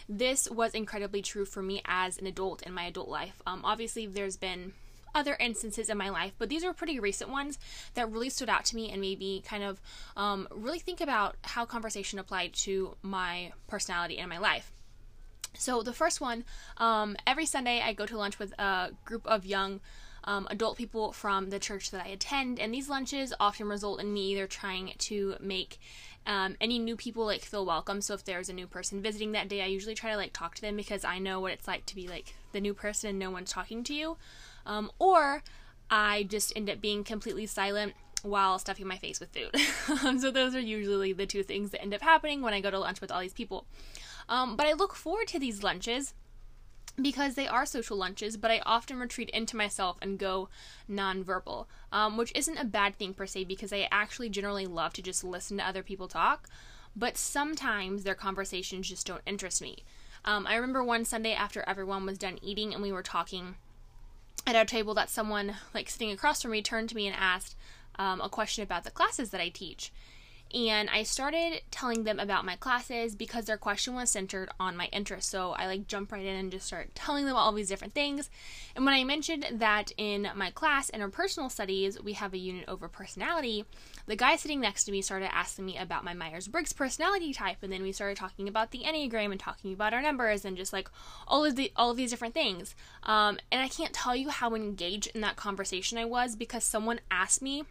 [0.07, 3.41] this was incredibly true for me as an adult in my adult life.
[3.45, 4.73] Um, obviously, there's been
[5.15, 7.57] other instances in my life, but these are pretty recent ones
[7.93, 9.81] that really stood out to me and made me kind of
[10.17, 14.71] um, really think about how conversation applied to my personality and my life.
[15.57, 16.43] So, the first one,
[16.77, 19.79] um, every Sunday I go to lunch with a group of young
[20.25, 24.13] um, adult people from the church that I attend, and these lunches often result in
[24.13, 25.79] me either trying to make
[26.25, 28.01] um, any new people like feel welcome.
[28.01, 30.55] So if there's a new person visiting that day, I usually try to like talk
[30.55, 33.19] to them because I know what it's like to be like the new person and
[33.19, 34.17] no one's talking to you.
[34.65, 35.43] Um, or
[35.89, 39.55] I just end up being completely silent while stuffing my face with food.
[40.19, 42.79] So those are usually the two things that end up happening when I go to
[42.79, 43.65] lunch with all these people.
[44.27, 46.13] Um, but I look forward to these lunches
[47.01, 50.49] because they are social lunches, but I often retreat into myself and go
[50.89, 55.01] nonverbal, um, which isn't a bad thing per se because I actually generally love to
[55.01, 56.47] just listen to other people talk,
[56.95, 59.83] but sometimes their conversations just don't interest me.
[60.23, 63.55] Um, I remember one Sunday after everyone was done eating and we were talking
[64.47, 67.55] at our table that someone like sitting across from me turned to me and asked
[67.97, 69.91] um, a question about the classes that I teach
[70.53, 74.85] and I started telling them about my classes because their question was centered on my
[74.91, 75.29] interest.
[75.29, 78.29] So I like jump right in and just start telling them all these different things.
[78.75, 82.87] And when I mentioned that in my class interpersonal studies we have a unit over
[82.87, 83.65] personality,
[84.07, 87.57] the guy sitting next to me started asking me about my Myers Briggs personality type,
[87.61, 90.71] and then we started talking about the Enneagram and talking about our numbers and just
[90.71, 90.89] like
[91.27, 92.75] all of the all of these different things.
[93.03, 96.99] Um, and I can't tell you how engaged in that conversation I was because someone
[97.09, 97.63] asked me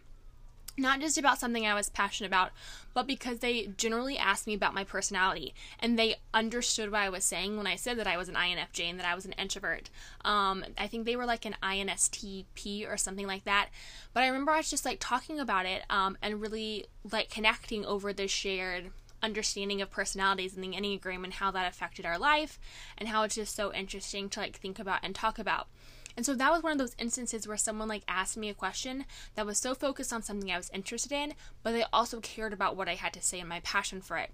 [0.77, 2.51] not just about something I was passionate about,
[2.93, 7.25] but because they generally asked me about my personality and they understood what I was
[7.25, 9.91] saying when I said that I was an INFJ and that I was an introvert.
[10.25, 13.69] Um, I think they were like an INSTP or something like that.
[14.13, 17.85] But I remember I was just like talking about it um, and really like connecting
[17.85, 18.91] over the shared
[19.23, 22.59] understanding of personalities and the Enneagram and how that affected our life
[22.99, 25.69] and how it's just so interesting to like think about and talk about.
[26.17, 29.05] And so that was one of those instances where someone like asked me a question
[29.35, 32.77] that was so focused on something I was interested in, but they also cared about
[32.77, 34.31] what I had to say and my passion for it.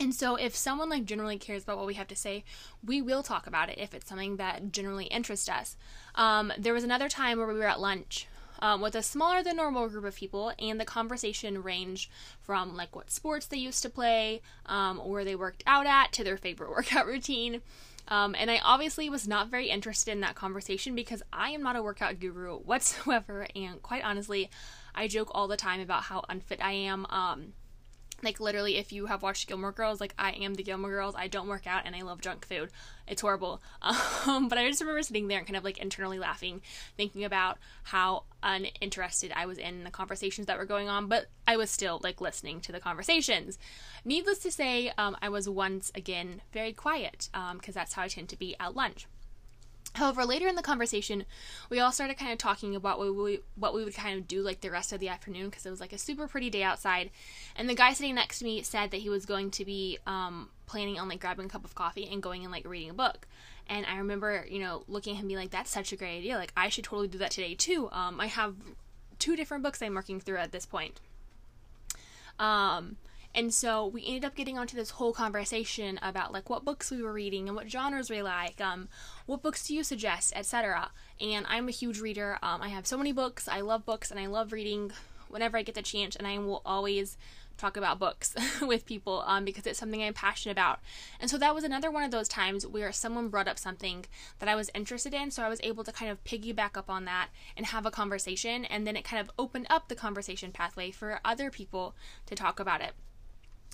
[0.00, 2.44] And so if someone like generally cares about what we have to say,
[2.84, 5.76] we will talk about it if it's something that generally interests us.
[6.14, 8.26] Um, there was another time where we were at lunch
[8.62, 12.08] um, with a smaller than normal group of people, and the conversation ranged
[12.40, 16.24] from like what sports they used to play, um, where they worked out at, to
[16.24, 17.60] their favorite workout routine.
[18.08, 21.76] Um, and I obviously was not very interested in that conversation because I am not
[21.76, 23.46] a workout guru whatsoever.
[23.54, 24.50] And quite honestly,
[24.94, 27.06] I joke all the time about how unfit I am.
[27.06, 27.52] Um,
[28.22, 31.14] like literally, if you have watched Gilmore Girls, like I am the Gilmore Girls.
[31.16, 32.70] I don't work out and I love junk food.
[33.06, 33.60] It's horrible.
[34.24, 36.62] Um, but I just remember sitting there and kind of like internally laughing,
[36.96, 41.08] thinking about how uninterested I was in the conversations that were going on.
[41.08, 43.58] But I was still like listening to the conversations.
[44.04, 48.08] Needless to say, um, I was once again very quiet because um, that's how I
[48.08, 49.08] tend to be at lunch.
[49.94, 51.24] However, later in the conversation,
[51.68, 54.40] we all started kind of talking about what we what we would kind of do
[54.40, 57.10] like the rest of the afternoon because it was like a super pretty day outside.
[57.56, 60.48] And the guy sitting next to me said that he was going to be um,
[60.66, 63.26] planning on like grabbing a cup of coffee and going and like reading a book.
[63.68, 66.36] And I remember, you know, looking at him being like, "That's such a great idea!
[66.36, 68.54] Like, I should totally do that today too." Um, I have
[69.18, 71.00] two different books I'm working through at this point.
[72.38, 72.96] Um,
[73.34, 77.02] and so we ended up getting onto this whole conversation about like what books we
[77.02, 78.88] were reading and what genres we like, um,
[79.26, 80.90] what books do you suggest, etc.
[81.20, 82.38] And I'm a huge reader.
[82.42, 83.48] Um, I have so many books.
[83.48, 84.92] I love books and I love reading
[85.28, 87.16] whenever I get the chance, and I will always
[87.56, 90.80] talk about books with people um, because it's something I'm passionate about.
[91.20, 94.04] And so that was another one of those times where someone brought up something
[94.40, 95.30] that I was interested in.
[95.30, 98.64] So I was able to kind of piggyback up on that and have a conversation.
[98.66, 101.94] And then it kind of opened up the conversation pathway for other people
[102.26, 102.92] to talk about it.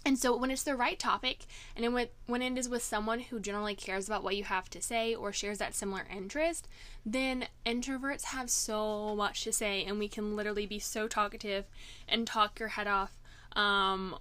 [0.05, 1.45] And so when it's the right topic
[1.77, 4.81] and when, when it is with someone who generally cares about what you have to
[4.81, 6.69] say or shares that similar interest,
[7.05, 11.67] then introverts have so much to say and we can literally be so talkative
[12.09, 13.19] and talk your head off.
[13.53, 14.17] Um,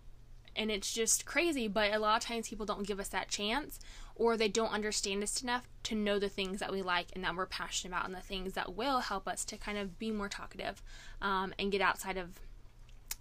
[0.56, 3.80] and it's just crazy, but a lot of times people don't give us that chance
[4.16, 7.36] or they don't understand us enough to know the things that we like and that
[7.36, 10.28] we're passionate about and the things that will help us to kind of be more
[10.28, 10.82] talkative
[11.22, 12.40] um, and get outside of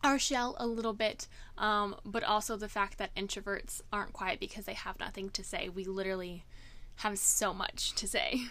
[0.03, 1.27] our shell a little bit,
[1.59, 5.69] um, but also the fact that introverts aren't quiet because they have nothing to say.
[5.69, 6.45] We literally
[6.97, 8.43] have so much to say.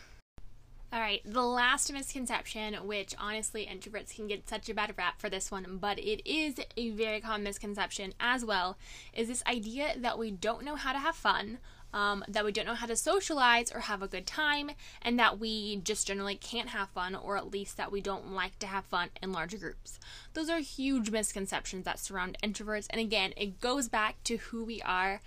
[0.93, 5.29] All right, the last misconception, which honestly introverts can get such a bad rap for
[5.29, 8.77] this one, but it is a very common misconception as well,
[9.13, 11.57] is this idea that we don't know how to have fun
[11.95, 14.71] um, that we don't know how to socialize or have a good time,
[15.01, 18.59] and that we just generally can't have fun, or at least that we don't like
[18.59, 19.99] to have fun in larger groups.
[20.33, 24.81] Those are huge misconceptions that surround introverts, and again, it goes back to who we
[24.81, 25.21] are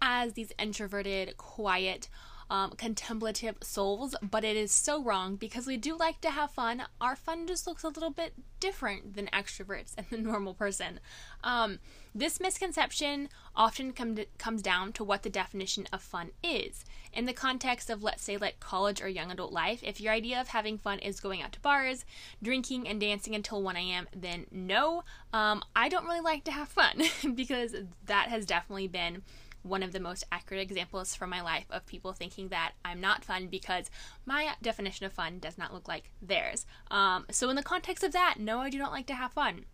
[0.00, 2.08] as these introverted, quiet,
[2.50, 6.84] um, contemplative souls, but it is so wrong because we do like to have fun.
[7.00, 11.00] Our fun just looks a little bit different than extroverts and the normal person.
[11.42, 11.78] Um,
[12.14, 16.84] this misconception often come to, comes down to what the definition of fun is.
[17.12, 20.40] In the context of, let's say, like college or young adult life, if your idea
[20.40, 22.04] of having fun is going out to bars,
[22.42, 26.68] drinking, and dancing until 1 a.m., then no, um, I don't really like to have
[26.68, 27.02] fun
[27.34, 27.74] because
[28.06, 29.22] that has definitely been
[29.64, 33.24] one of the most accurate examples from my life of people thinking that I'm not
[33.24, 33.90] fun because
[34.26, 36.66] my definition of fun does not look like theirs.
[36.90, 39.64] Um, so, in the context of that, no, I do not like to have fun.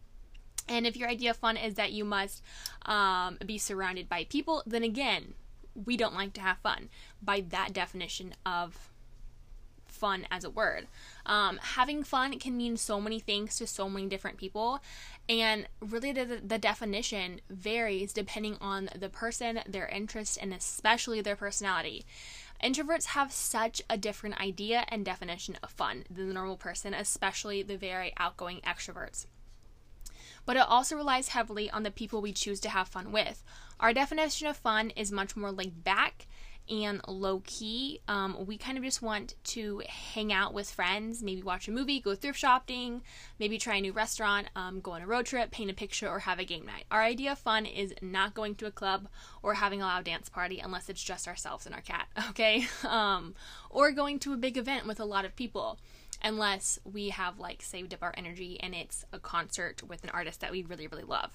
[0.69, 2.43] And if your idea of fun is that you must
[2.87, 5.35] um, be surrounded by people, then again,
[5.75, 6.89] we don't like to have fun
[7.21, 8.91] by that definition of
[10.01, 10.87] fun as a word.
[11.27, 14.81] Um, having fun can mean so many things to so many different people,
[15.31, 21.37] and really the, the definition varies depending on the person, their interests, and especially their
[21.37, 22.05] personality.
[22.63, 27.63] Introverts have such a different idea and definition of fun than the normal person, especially
[27.63, 29.27] the very outgoing extroverts.
[30.45, 33.45] But it also relies heavily on the people we choose to have fun with.
[33.79, 36.27] Our definition of fun is much more laid back
[36.71, 38.01] and low key.
[38.09, 42.01] Um, we kind of just want to hang out with friends, maybe watch a movie,
[42.01, 43.03] go thrift shopping,
[43.39, 46.21] maybe try a new restaurant, um, go on a road trip, paint a picture, or
[46.21, 46.85] have a game night.
[46.91, 49.09] Our idea of fun is not going to a club
[49.43, 52.67] or having a loud dance party unless it's just ourselves and our cat, okay?
[52.85, 53.35] Um,
[53.69, 55.79] or going to a big event with a lot of people
[56.23, 60.41] unless we have like saved up our energy and it's a concert with an artist
[60.41, 61.33] that we really really love.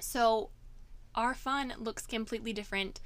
[0.00, 0.50] So
[1.14, 3.00] our fun looks completely different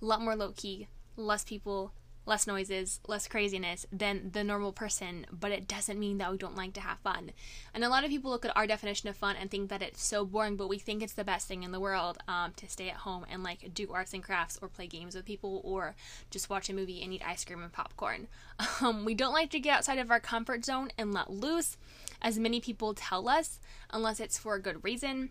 [0.00, 1.92] a lot more low key, less people,
[2.26, 6.56] less noises, less craziness than the normal person, but it doesn't mean that we don't
[6.56, 7.30] like to have fun.
[7.72, 10.04] And a lot of people look at our definition of fun and think that it's
[10.04, 12.90] so boring, but we think it's the best thing in the world um, to stay
[12.90, 15.94] at home and like do arts and crafts or play games with people or
[16.30, 18.28] just watch a movie and eat ice cream and popcorn.
[18.80, 21.76] Um, we don't like to get outside of our comfort zone and let loose,
[22.20, 23.58] as many people tell us,
[23.90, 25.30] unless it's for a good reason.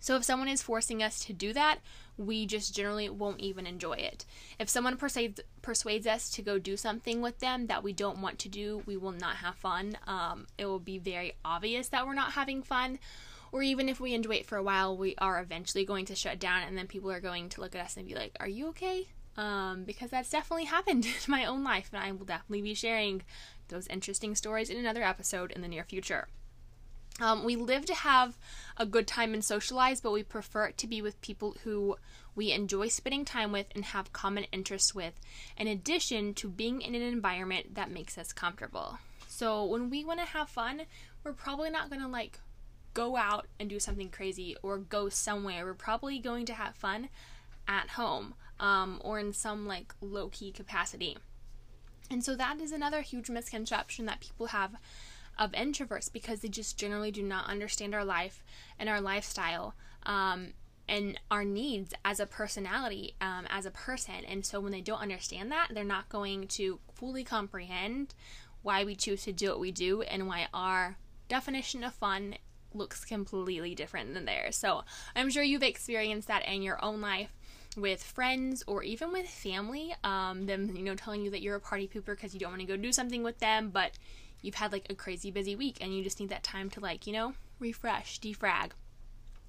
[0.00, 1.78] So if someone is forcing us to do that,
[2.16, 4.24] we just generally won't even enjoy it.
[4.58, 8.38] If someone persuades persuades us to go do something with them that we don't want
[8.40, 9.96] to do, we will not have fun.
[10.06, 12.98] Um, it will be very obvious that we're not having fun.
[13.50, 16.38] Or even if we enjoy it for a while, we are eventually going to shut
[16.38, 18.68] down, and then people are going to look at us and be like, "Are you
[18.68, 22.74] okay?" Um, because that's definitely happened in my own life, and I will definitely be
[22.74, 23.22] sharing
[23.68, 26.28] those interesting stories in another episode in the near future.
[27.20, 28.38] Um, we live to have
[28.76, 31.96] a good time and socialize, but we prefer it to be with people who
[32.36, 35.14] we enjoy spending time with and have common interests with,
[35.56, 38.98] in addition to being in an environment that makes us comfortable.
[39.26, 40.82] So when we want to have fun,
[41.24, 42.38] we're probably not going to like
[42.94, 45.64] go out and do something crazy or go somewhere.
[45.64, 47.08] We're probably going to have fun
[47.66, 51.16] at home um, or in some like low key capacity.
[52.10, 54.76] And so that is another huge misconception that people have
[55.38, 58.42] of introverts because they just generally do not understand our life
[58.78, 59.74] and our lifestyle
[60.04, 60.48] um,
[60.88, 64.24] and our needs as a personality, um, as a person.
[64.26, 68.14] And so when they don't understand that, they're not going to fully comprehend
[68.62, 70.96] why we choose to do what we do and why our
[71.28, 72.34] definition of fun
[72.74, 74.56] looks completely different than theirs.
[74.56, 74.82] So
[75.14, 77.32] I'm sure you've experienced that in your own life
[77.76, 79.94] with friends or even with family.
[80.04, 82.60] Um, them, you know, telling you that you're a party pooper because you don't want
[82.60, 83.92] to go do something with them, but
[84.42, 87.06] you've had like a crazy busy week and you just need that time to like,
[87.06, 88.70] you know, refresh, defrag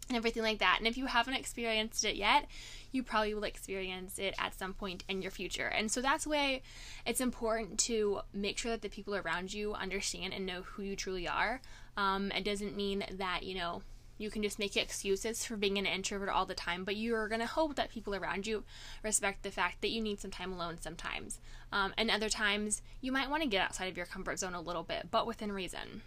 [0.10, 0.78] and everything like that.
[0.80, 2.48] And if you haven't experienced it yet,
[2.92, 5.68] you probably will experience it at some point in your future.
[5.68, 6.62] And so that's why
[7.06, 10.96] it's important to make sure that the people around you understand and know who you
[10.96, 11.62] truly are.
[11.96, 13.84] Um, it doesn't mean that, you know,
[14.20, 17.42] you can just make excuses for being an introvert all the time, but you're going
[17.42, 18.64] to hope that people around you
[19.02, 21.40] respect the fact that you need some time alone sometimes.
[21.72, 24.62] Um, and other times, you might want to get outside of your comfort zone a
[24.62, 26.02] little bit, but within reason.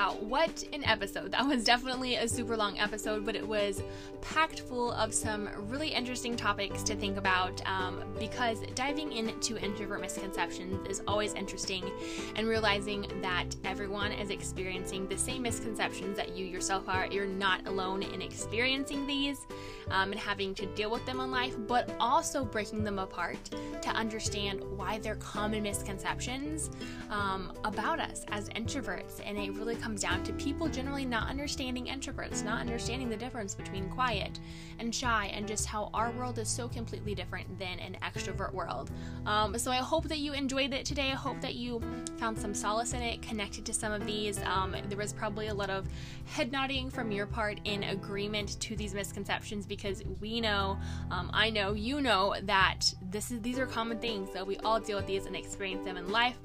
[0.00, 1.30] Wow, what an episode.
[1.32, 3.82] That was definitely a super long episode, but it was
[4.22, 10.00] packed full of some really interesting topics to think about um, because diving into introvert
[10.00, 11.90] misconceptions is always interesting
[12.36, 17.06] and realizing that everyone is experiencing the same misconceptions that you yourself are.
[17.06, 19.46] You're not alone in experiencing these
[19.90, 23.38] um, and having to deal with them in life, but also breaking them apart
[23.82, 26.70] to understand why they're common misconceptions
[27.10, 29.20] um, about us as introverts.
[29.26, 33.54] And it really comes down to people generally not understanding introverts, not understanding the difference
[33.54, 34.40] between quiet
[34.78, 38.90] and shy, and just how our world is so completely different than an extrovert world.
[39.26, 41.10] Um, so I hope that you enjoyed it today.
[41.10, 41.82] I hope that you
[42.18, 44.40] found some solace in it, connected to some of these.
[44.42, 45.86] Um, there was probably a lot of
[46.26, 50.78] head nodding from your part in agreement to these misconceptions because we know,
[51.10, 54.80] um, I know, you know that this is these are common things that we all
[54.80, 56.38] deal with these and experience them in life.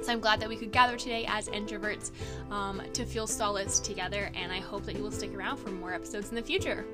[0.00, 2.10] So I'm glad that we could gather today as introverts
[2.50, 5.92] um, to feel solace together, and I hope that you will stick around for more
[5.92, 6.84] episodes in the future.